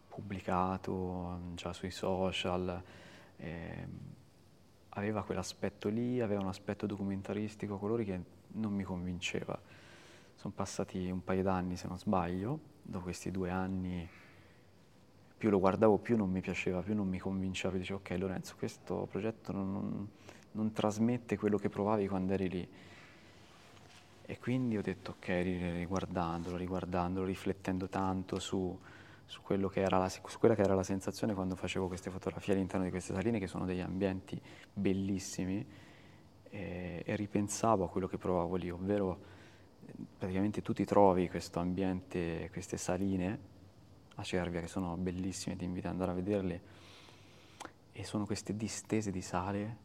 pubblicato 0.08 1.40
già 1.54 1.72
sui 1.72 1.92
social. 1.92 2.82
Eh, 3.38 3.88
aveva 4.90 5.24
quell'aspetto 5.24 5.88
lì, 5.88 6.20
aveva 6.20 6.42
un 6.42 6.48
aspetto 6.48 6.88
documentaristico 6.88 7.76
a 7.76 7.78
colori 7.78 8.06
che 8.06 8.20
non 8.54 8.74
mi 8.74 8.82
convinceva. 8.82 9.56
Sono 10.34 10.52
passati 10.56 11.12
un 11.12 11.24
paio 11.24 11.44
d'anni, 11.44 11.78
se 11.78 11.88
non 11.88 12.00
sbaglio, 12.00 12.60
dopo 12.82 13.04
questi 13.04 13.30
due 13.30 13.52
anni 13.52 14.10
più 15.38 15.52
lo 15.52 15.60
guardavo 15.60 16.00
più 16.00 16.18
non 16.18 16.32
mi 16.32 16.42
piaceva, 16.42 16.82
più 16.82 16.96
non 16.96 17.08
mi 17.08 17.20
convinceva, 17.20 17.78
dicevo 17.78 18.00
ok 18.00 18.16
Lorenzo 18.18 18.56
questo 18.58 19.08
progetto 19.12 19.52
non, 19.52 19.72
non, 19.72 20.10
non 20.54 20.72
trasmette 20.72 21.38
quello 21.38 21.60
che 21.60 21.70
provavi 21.70 22.08
quando 22.08 22.34
eri 22.34 22.50
lì. 22.50 22.68
E 24.30 24.38
quindi 24.40 24.76
ho 24.76 24.82
detto 24.82 25.12
ok, 25.12 25.28
riguardandolo, 25.28 26.58
riguardandolo, 26.58 27.26
riflettendo 27.26 27.88
tanto 27.88 28.40
su, 28.40 28.78
su, 29.26 29.40
la, 29.48 30.10
su, 30.10 30.38
quella 30.38 30.54
che 30.54 30.62
era 30.62 30.76
la 30.76 30.84
sensazione 30.84 31.34
quando 31.34 31.56
facevo 31.56 31.88
queste 31.88 32.10
fotografie 32.10 32.54
all'interno 32.54 32.84
di 32.84 32.92
queste 32.92 33.14
saline, 33.14 33.40
che 33.40 33.48
sono 33.48 33.64
degli 33.64 33.80
ambienti 33.80 34.38
bellissimi, 34.74 35.66
e, 36.50 37.04
e 37.06 37.16
ripensavo 37.16 37.86
a 37.86 37.90
quello 37.90 38.08
che 38.08 38.18
provavo 38.18 38.58
lì, 38.58 38.70
ovvero 38.70 39.18
praticamente 40.18 40.62
tu 40.62 40.74
ti 40.74 40.84
trovi 40.84 41.30
questo 41.30 41.60
ambiente, 41.60 42.50
queste 42.52 42.76
saline 42.76 43.40
a 44.16 44.24
Cervia 44.24 44.60
che 44.60 44.68
sono 44.68 44.98
bellissime, 44.98 45.56
ti 45.56 45.64
invito 45.64 45.88
ad 45.88 45.94
andare 45.94 46.12
a 46.12 46.16
vederle, 46.16 46.62
e 47.94 48.04
sono 48.04 48.26
queste 48.26 48.58
distese 48.58 49.10
di 49.10 49.22
sale, 49.22 49.78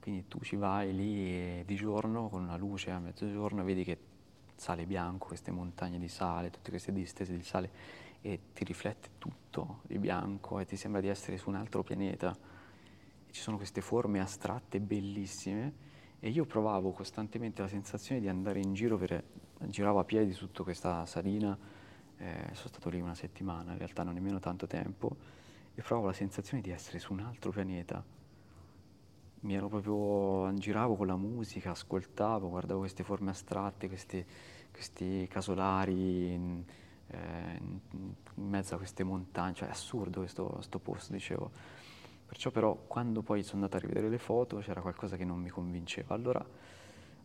quindi 0.00 0.26
tu 0.28 0.40
ci 0.40 0.56
vai 0.56 0.94
lì 0.94 1.64
di 1.64 1.74
giorno 1.76 2.28
con 2.28 2.42
una 2.42 2.56
luce 2.56 2.90
a 2.90 2.98
mezzogiorno, 2.98 3.62
vedi 3.62 3.84
che 3.84 3.98
sale 4.56 4.84
bianco, 4.84 5.28
queste 5.28 5.50
montagne 5.50 5.98
di 5.98 6.08
sale, 6.08 6.50
tutte 6.50 6.70
queste 6.70 6.92
distese 6.92 7.36
di 7.36 7.42
sale 7.42 7.70
e 8.22 8.40
ti 8.52 8.64
riflette 8.64 9.10
tutto 9.18 9.80
di 9.86 9.98
bianco 9.98 10.58
e 10.58 10.66
ti 10.66 10.76
sembra 10.76 11.00
di 11.00 11.08
essere 11.08 11.38
su 11.38 11.48
un 11.48 11.54
altro 11.54 11.82
pianeta. 11.82 12.36
E 13.26 13.32
ci 13.32 13.40
sono 13.40 13.56
queste 13.56 13.80
forme 13.80 14.20
astratte 14.20 14.80
bellissime 14.80 15.88
e 16.20 16.28
io 16.28 16.44
provavo 16.44 16.90
costantemente 16.92 17.62
la 17.62 17.68
sensazione 17.68 18.20
di 18.20 18.28
andare 18.28 18.60
in 18.60 18.74
giro 18.74 18.98
per 18.98 19.24
giravo 19.58 19.98
a 19.98 20.04
piedi 20.04 20.32
su 20.32 20.46
tutta 20.46 20.62
questa 20.62 21.06
salina, 21.06 21.56
eh, 22.18 22.48
sono 22.52 22.68
stato 22.68 22.88
lì 22.90 23.00
una 23.00 23.14
settimana, 23.14 23.72
in 23.72 23.78
realtà 23.78 24.02
non 24.02 24.14
nemmeno 24.14 24.38
tanto 24.38 24.66
tempo, 24.66 25.16
e 25.74 25.82
provavo 25.82 26.08
la 26.08 26.12
sensazione 26.12 26.62
di 26.62 26.70
essere 26.70 26.98
su 26.98 27.12
un 27.12 27.20
altro 27.20 27.50
pianeta. 27.50 28.19
Mi 29.40 29.54
ero 29.54 29.68
proprio, 29.68 30.52
giravo 30.58 30.96
con 30.96 31.06
la 31.06 31.16
musica, 31.16 31.70
ascoltavo, 31.70 32.50
guardavo 32.50 32.80
queste 32.80 33.02
forme 33.02 33.30
astratte, 33.30 33.88
questi, 33.88 34.24
questi 34.70 35.26
casolari 35.30 36.32
in, 36.32 36.62
eh, 37.06 37.58
in, 37.58 38.12
mezzo 38.34 38.74
a 38.74 38.76
queste 38.76 39.02
montagne, 39.02 39.54
cioè 39.54 39.68
è 39.68 39.70
assurdo 39.70 40.20
questo, 40.20 40.60
posto, 40.82 41.12
dicevo. 41.12 41.50
Perciò 42.26 42.50
però 42.50 42.74
quando 42.86 43.22
poi 43.22 43.42
sono 43.42 43.62
andato 43.62 43.76
a 43.76 43.80
rivedere 43.80 44.08
le 44.08 44.18
foto 44.18 44.58
c'era 44.58 44.82
qualcosa 44.82 45.16
che 45.16 45.24
non 45.24 45.40
mi 45.40 45.48
convinceva. 45.48 46.14
Allora 46.14 46.44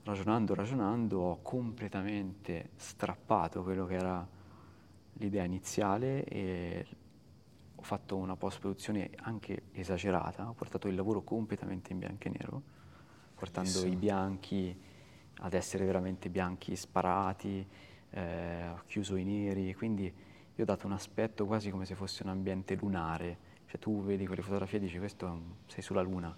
ragionando, 0.04 0.56
ragionando, 0.56 1.20
ho 1.20 1.40
completamente 1.42 2.70
strappato 2.78 3.62
quello 3.62 3.86
che 3.86 3.96
era 3.96 4.28
l'idea 5.18 5.44
iniziale 5.44 6.24
e 6.24 6.86
fatto 7.86 8.18
una 8.18 8.36
post-produzione 8.36 9.12
anche 9.18 9.64
esagerata, 9.72 10.50
ho 10.50 10.54
portato 10.54 10.88
il 10.88 10.96
lavoro 10.96 11.22
completamente 11.22 11.94
in 11.94 12.00
bianco 12.00 12.28
e 12.28 12.32
nero, 12.32 12.62
portando 13.36 13.70
Bellissimo. 13.70 13.94
i 13.94 13.96
bianchi 13.96 14.82
ad 15.40 15.54
essere 15.54 15.86
veramente 15.86 16.30
bianchi 16.30 16.76
sparati, 16.76 17.66
eh, 18.10 18.68
ho 18.70 18.82
chiuso 18.88 19.16
i 19.16 19.24
neri, 19.24 19.74
quindi 19.76 20.04
io 20.04 20.64
ho 20.64 20.66
dato 20.66 20.88
un 20.88 20.94
aspetto 20.94 21.46
quasi 21.46 21.70
come 21.70 21.86
se 21.86 21.96
fosse 21.96 22.24
un 22.24 22.30
ambiente 22.30 22.76
lunare, 22.76 23.38
cioè 23.68 23.80
tu 23.80 24.04
vedi 24.04 24.26
quelle 24.26 24.42
fotografie 24.42 24.80
e 24.80 24.82
dici 24.82 24.98
questo 24.98 25.26
un, 25.26 25.42
sei 25.68 25.82
sulla 25.82 26.02
luna, 26.02 26.36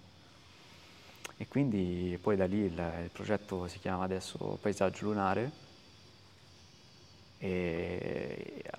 e 1.36 1.48
quindi 1.48 2.18
poi 2.20 2.36
da 2.36 2.46
lì 2.46 2.58
il, 2.58 2.92
il 3.02 3.10
progetto 3.12 3.66
si 3.68 3.78
chiama 3.78 4.04
adesso 4.04 4.58
Paesaggio 4.60 5.06
Lunare. 5.06 5.66
E 7.40 8.07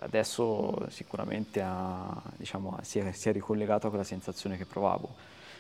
adesso 0.10 0.90
sicuramente 0.90 1.62
ha, 1.62 2.22
diciamo, 2.36 2.78
si, 2.82 2.98
è, 3.00 3.12
si, 3.12 3.30
è, 3.30 3.32
ricollegato 3.32 3.86
a 3.88 3.90
quella 3.90 4.04
sensazione 4.04 4.58
che 4.58 4.66
provavo. 4.66 5.16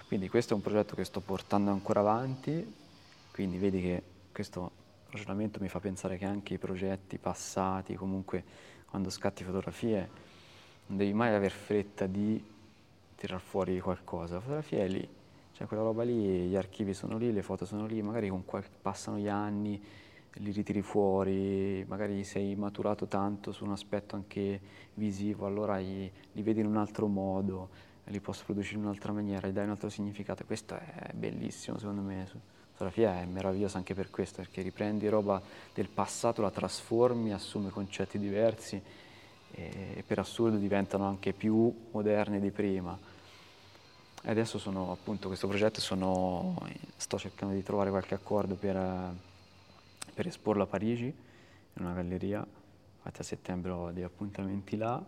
Quindi 0.07 0.27
questo 0.27 0.53
è 0.53 0.55
un 0.55 0.63
progetto 0.63 0.95
che 0.95 1.03
sto 1.03 1.19
portando 1.19 1.69
ancora 1.69 1.99
avanti, 1.99 2.75
quindi 3.31 3.59
vedi 3.59 3.79
che 3.79 4.03
questo 4.31 4.71
ragionamento 5.12 5.59
mi 5.62 5.69
fa 5.69 5.79
pensare 5.79 6.17
che 6.17 6.25
anche 6.25 6.55
i 6.55 6.57
progetti 6.57 7.19
passati, 7.19 7.93
comunque 7.93 8.43
quando 8.89 9.12
scatti 9.12 9.43
fotografie, 9.43 10.09
non 10.88 10.97
devi 10.97 11.13
mai 11.13 11.33
aver 11.35 11.51
fretta 11.51 12.07
di 12.07 12.43
tirar 13.15 13.39
fuori 13.39 13.79
qualcosa, 13.79 14.35
la 14.35 14.39
fotografia 14.39 14.79
è 14.79 14.88
lì, 14.88 15.07
cioè 15.53 15.67
quella 15.67 15.83
roba 15.83 16.01
lì, 16.01 16.47
gli 16.47 16.55
archivi 16.55 16.95
sono 16.95 17.19
lì, 17.19 17.31
le 17.31 17.43
foto 17.43 17.65
sono 17.65 17.85
lì, 17.85 18.01
magari 18.01 18.29
con 18.29 18.43
qual- 18.45 18.63
passano 18.81 19.19
gli 19.19 19.27
anni, 19.27 19.79
li 20.33 20.51
ritiri 20.51 20.81
fuori, 20.81 21.83
magari 21.87 22.23
sei 22.23 22.55
maturato 22.55 23.07
tanto 23.07 23.51
su 23.51 23.65
un 23.65 23.71
aspetto 23.71 24.15
anche 24.15 24.59
visivo, 24.93 25.45
allora 25.45 25.77
li, 25.77 26.09
li 26.31 26.41
vedi 26.41 26.59
in 26.59 26.67
un 26.67 26.77
altro 26.77 27.07
modo, 27.07 27.69
li 28.05 28.19
posso 28.19 28.43
produrre 28.45 28.69
in 28.71 28.83
un'altra 28.83 29.11
maniera, 29.11 29.47
gli 29.47 29.51
dai 29.51 29.65
un 29.65 29.71
altro 29.71 29.89
significato. 29.89 30.43
Questo 30.45 30.75
è 30.75 31.11
bellissimo 31.13 31.77
secondo 31.77 32.01
me. 32.01 32.27
Fotografia 32.71 33.19
è 33.21 33.25
meravigliosa 33.25 33.77
anche 33.77 33.93
per 33.93 34.09
questo, 34.09 34.37
perché 34.37 34.61
riprendi 34.61 35.09
roba 35.09 35.41
del 35.73 35.89
passato, 35.89 36.41
la 36.41 36.49
trasformi, 36.49 37.33
assume 37.33 37.69
concetti 37.69 38.17
diversi 38.17 38.81
e 39.51 40.03
per 40.05 40.19
assurdo 40.19 40.57
diventano 40.57 41.05
anche 41.05 41.33
più 41.33 41.73
moderne 41.91 42.39
di 42.39 42.51
prima. 42.51 42.97
E 44.21 44.29
adesso 44.29 44.57
sono 44.57 44.91
appunto 44.91 45.27
questo 45.27 45.47
progetto, 45.47 45.81
sono, 45.81 46.55
sto 46.95 47.17
cercando 47.17 47.53
di 47.53 47.63
trovare 47.63 47.89
qualche 47.89 48.13
accordo 48.13 48.55
per, 48.55 48.75
per 50.19 50.27
esporlo 50.27 50.63
a 50.63 50.65
Parigi, 50.65 51.05
in 51.05 51.86
una 51.86 51.93
galleria, 51.93 52.45
infatti 52.97 53.21
a 53.21 53.23
settembre 53.23 53.71
ho 53.71 53.89
degli 53.89 54.03
appuntamenti 54.03 54.75
là 54.75 55.01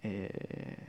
e 0.00 0.30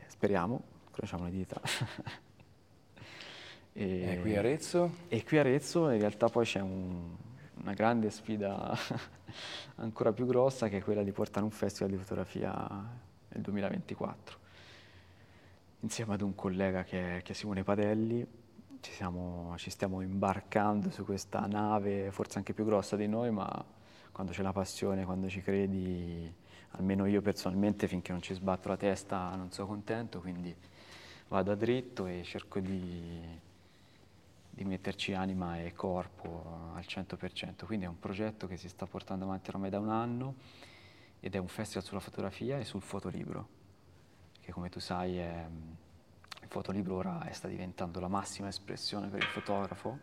speriamo, 0.07 0.63
crociamo 0.89 1.25
le 1.25 1.31
dita. 1.31 1.59
e, 3.73 4.13
e, 4.13 4.21
qui 4.21 4.37
a 4.37 4.39
Arezzo? 4.39 4.89
E 5.09 5.25
qui 5.25 5.35
a 5.35 5.41
Arezzo 5.41 5.89
in 5.89 5.99
realtà 5.99 6.29
poi 6.29 6.45
c'è 6.45 6.61
un, 6.61 7.13
una 7.55 7.73
grande 7.73 8.09
sfida 8.09 8.73
ancora 9.75 10.13
più 10.13 10.25
grossa 10.25 10.69
che 10.69 10.77
è 10.77 10.81
quella 10.81 11.03
di 11.03 11.11
portare 11.11 11.43
un 11.43 11.51
festival 11.51 11.91
di 11.91 11.97
fotografia 11.97 12.53
nel 13.27 13.41
2024 13.41 14.37
insieme 15.81 16.13
ad 16.13 16.21
un 16.21 16.35
collega 16.35 16.85
che 16.85 17.17
è, 17.17 17.21
che 17.21 17.33
è 17.33 17.35
Simone 17.35 17.63
Padelli, 17.63 18.25
ci, 18.85 18.91
siamo, 18.91 19.55
ci, 19.57 19.71
stiamo 19.71 20.01
imbarcando 20.01 20.91
su 20.91 21.03
questa 21.05 21.39
nave, 21.47 22.11
forse 22.11 22.37
anche 22.37 22.53
più 22.53 22.65
grossa 22.65 22.95
di 22.95 23.07
noi, 23.07 23.31
ma 23.31 23.65
quando 24.11 24.31
c'è 24.31 24.43
la 24.43 24.51
passione, 24.51 25.05
quando 25.05 25.27
ci 25.27 25.41
credi, 25.41 26.31
almeno 26.71 27.07
io 27.07 27.21
personalmente 27.21 27.87
finché 27.87 28.11
non 28.11 28.21
ci 28.21 28.35
sbatto 28.35 28.67
la 28.67 28.77
testa 28.77 29.33
non 29.35 29.51
sono 29.51 29.67
contento, 29.67 30.19
quindi 30.19 30.55
vado 31.29 31.51
a 31.51 31.55
dritto 31.55 32.05
e 32.05 32.21
cerco 32.23 32.59
di, 32.59 33.21
di 34.51 34.63
metterci 34.63 35.13
anima 35.13 35.59
e 35.59 35.73
corpo 35.73 36.71
al 36.75 36.85
100%. 36.87 37.65
Quindi 37.65 37.85
è 37.85 37.87
un 37.87 37.97
progetto 37.97 38.45
che 38.45 38.57
si 38.57 38.69
sta 38.69 38.85
portando 38.85 39.25
avanti 39.25 39.49
ormai 39.49 39.71
da 39.71 39.79
un 39.79 39.89
anno 39.89 40.35
ed 41.19 41.33
è 41.33 41.39
un 41.39 41.47
festival 41.47 41.83
sulla 41.83 41.99
fotografia 41.99 42.59
e 42.59 42.63
sul 42.65 42.83
fotolibro 42.83 43.47
che 44.41 44.51
come 44.51 44.69
tu 44.69 44.79
sai 44.79 45.17
è, 45.17 45.47
il 46.45 46.51
fotolibro 46.51 46.95
ora 46.95 47.27
sta 47.31 47.47
diventando 47.47 47.99
la 47.99 48.07
massima 48.07 48.47
espressione 48.47 49.07
per 49.07 49.19
il 49.19 49.27
fotografo, 49.27 49.99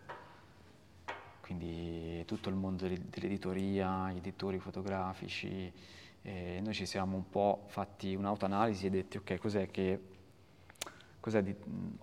quindi 1.40 2.24
tutto 2.26 2.48
il 2.48 2.56
mondo 2.56 2.86
dell'editoria, 2.86 4.10
gli 4.10 4.18
editori 4.18 4.58
fotografici, 4.58 5.72
eh, 6.22 6.60
noi 6.62 6.74
ci 6.74 6.84
siamo 6.84 7.16
un 7.16 7.28
po' 7.28 7.64
fatti 7.68 8.14
un'autoanalisi 8.14 8.86
e 8.86 8.90
detti 8.90 9.16
ok, 9.18 9.38
cos'è 9.38 9.70
che 9.70 10.10
cos'è 11.20 11.42
di, 11.42 11.54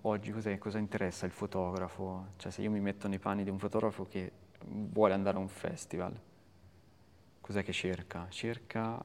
oggi 0.02 0.32
cos'è, 0.32 0.56
cosa 0.56 0.78
interessa 0.78 1.26
il 1.26 1.32
fotografo? 1.32 2.28
Cioè 2.36 2.50
se 2.50 2.62
io 2.62 2.70
mi 2.70 2.80
metto 2.80 3.06
nei 3.06 3.18
panni 3.18 3.44
di 3.44 3.50
un 3.50 3.58
fotografo 3.58 4.06
che 4.06 4.32
vuole 4.64 5.12
andare 5.12 5.36
a 5.36 5.40
un 5.40 5.48
festival, 5.48 6.18
cos'è 7.40 7.62
che 7.62 7.72
cerca? 7.72 8.26
Cerca 8.30 8.98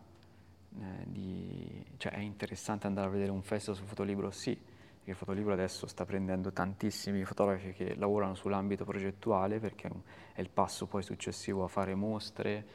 eh, 0.80 1.04
di, 1.06 1.86
cioè 1.98 2.14
è 2.14 2.20
interessante 2.20 2.88
andare 2.88 3.08
a 3.08 3.10
vedere 3.10 3.32
un 3.32 3.42
festival 3.42 3.78
sul 3.78 3.88
fotolibro? 3.88 4.32
Sì, 4.32 4.58
il 5.06 5.16
fotolibro 5.16 5.54
adesso 5.54 5.88
sta 5.88 6.06
prendendo 6.06 6.52
tantissimi 6.52 7.24
fotografi 7.24 7.74
che 7.74 7.96
lavorano 7.96 8.34
sull'ambito 8.34 8.86
progettuale 8.86 9.60
perché 9.60 9.90
è 10.34 10.42
il 10.42 10.50
passo 10.50 10.88
poi 10.88 11.04
successivo 11.04 11.64
a 11.64 11.68
fare 11.68 11.94
mostre, 11.94 12.66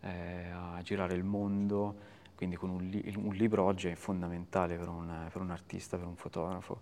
eh, 0.00 0.50
a 0.50 0.80
girare 0.82 1.14
il 1.14 1.24
mondo, 1.24 1.96
quindi 2.34 2.58
un, 2.60 2.78
li- 2.78 3.14
un 3.16 3.32
libro 3.32 3.64
oggi 3.64 3.88
è 3.88 3.94
fondamentale 3.94 4.76
per 4.76 4.88
un, 4.88 5.28
per 5.32 5.40
un, 5.40 5.50
artista, 5.50 5.96
per 5.96 6.06
un 6.06 6.16
fotografo. 6.16 6.80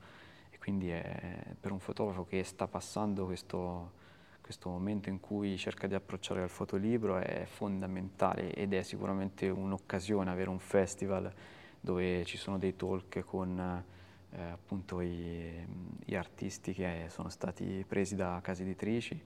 E 0.51 0.59
quindi 0.59 0.91
è 0.91 1.55
per 1.61 1.73
un 1.73 1.79
fotografo 1.79 2.25
che 2.25 2.43
sta 2.43 2.67
passando 2.67 3.25
questo 3.27 4.05
questo 4.47 4.69
momento 4.69 5.09
in 5.09 5.19
cui 5.19 5.59
cerca 5.59 5.89
di 5.89 5.95
approcciare 5.97 6.41
al 6.41 6.49
fotolibro 6.49 7.19
è 7.19 7.47
fondamentale 7.47 8.53
ed 8.53 8.75
è 8.75 8.83
sicuramente 8.83 9.49
un'occasione 9.49 10.31
avere 10.31 10.51
un 10.51 10.61
festival 10.61 11.33
dove 11.81 12.25
ci 12.25 12.37
sono 12.37 12.57
dei 12.57 12.77
talk 12.77 13.25
con 13.25 13.85
eh, 14.37 14.43
appunto 14.43 15.01
i, 15.01 15.67
gli 16.05 16.15
artisti 16.15 16.73
che 16.73 17.07
sono 17.09 17.29
stati 17.31 17.85
presi 17.87 18.15
da 18.15 18.39
case 18.43 18.63
editrici, 18.63 19.21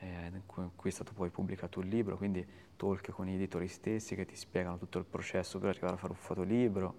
eh, 0.00 0.30
in 0.32 0.70
cui 0.74 0.90
è 0.90 0.92
stato 0.92 1.12
poi 1.12 1.28
pubblicato 1.30 1.80
un 1.80 1.86
libro, 1.86 2.16
quindi 2.16 2.46
talk 2.76 3.10
con 3.10 3.26
gli 3.26 3.34
editori 3.34 3.68
stessi 3.68 4.14
che 4.14 4.24
ti 4.24 4.36
spiegano 4.36 4.78
tutto 4.78 4.98
il 4.98 5.04
processo 5.04 5.58
per 5.58 5.70
arrivare 5.70 5.94
a 5.94 5.96
fare 5.96 6.12
un 6.12 6.18
fotolibro, 6.18 6.96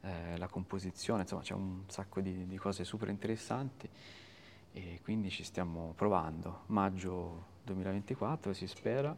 eh, 0.00 0.38
la 0.38 0.48
composizione, 0.48 1.22
insomma 1.22 1.42
c'è 1.42 1.54
un 1.54 1.82
sacco 1.86 2.20
di, 2.20 2.46
di 2.46 2.56
cose 2.56 2.84
super 2.84 3.08
interessanti 3.08 3.88
e 4.72 5.00
quindi 5.02 5.30
ci 5.30 5.42
stiamo 5.42 5.92
provando. 5.96 6.62
Maggio 6.66 7.54
2024 7.64 8.52
si 8.52 8.66
spera 8.66 9.14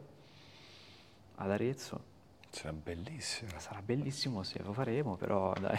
ad 1.36 1.50
Arezzo. 1.50 2.16
Sarà 2.50 2.72
bellissimo. 2.72 3.50
Sarà 3.58 3.82
bellissimo 3.82 4.42
se 4.42 4.62
lo 4.62 4.72
faremo, 4.72 5.16
però 5.16 5.52
dai. 5.52 5.78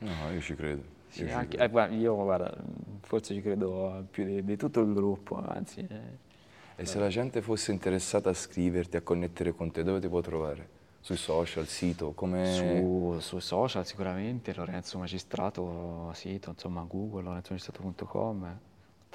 No, 0.00 0.30
io 0.32 0.40
ci 0.40 0.54
credo. 0.54 1.03
Sì, 1.08 1.24
io, 1.24 1.36
anche. 1.36 1.56
Eh, 1.56 1.68
guarda, 1.68 1.94
io 1.94 2.14
guarda, 2.14 2.56
forse 3.00 3.34
ci 3.34 3.40
credo 3.40 4.06
più 4.10 4.24
di, 4.24 4.44
di 4.44 4.56
tutto 4.56 4.80
il 4.80 4.92
gruppo, 4.92 5.36
anzi. 5.36 5.86
Eh. 5.88 6.32
E 6.76 6.86
se 6.86 6.98
la 6.98 7.08
gente 7.08 7.40
fosse 7.40 7.70
interessata 7.70 8.30
a 8.30 8.34
scriverti, 8.34 8.96
a 8.96 9.00
connettere 9.00 9.54
con 9.54 9.70
te, 9.70 9.82
dove 9.84 10.00
ti 10.00 10.08
può 10.08 10.20
trovare? 10.20 10.82
Sui 11.00 11.16
social, 11.16 11.66
sito, 11.66 12.12
come... 12.12 12.52
Su, 12.52 13.18
sui 13.20 13.40
social 13.40 13.86
sicuramente, 13.86 14.54
Lorenzo 14.54 14.98
Magistrato, 14.98 16.10
sito, 16.14 16.50
insomma 16.50 16.82
Google, 16.88 17.22
lorenzomagistrato.com 17.22 18.58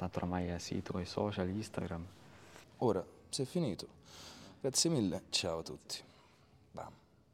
tanto 0.00 0.16
oramai 0.16 0.46
è 0.46 0.58
sito 0.58 0.98
e 0.98 1.04
social, 1.04 1.48
Instagram. 1.48 2.06
Ora, 2.78 3.04
se 3.28 3.42
è 3.42 3.46
finito. 3.46 3.86
Grazie 4.60 4.88
mille, 4.88 5.24
ciao 5.28 5.58
a 5.58 5.62
tutti. 5.62 6.09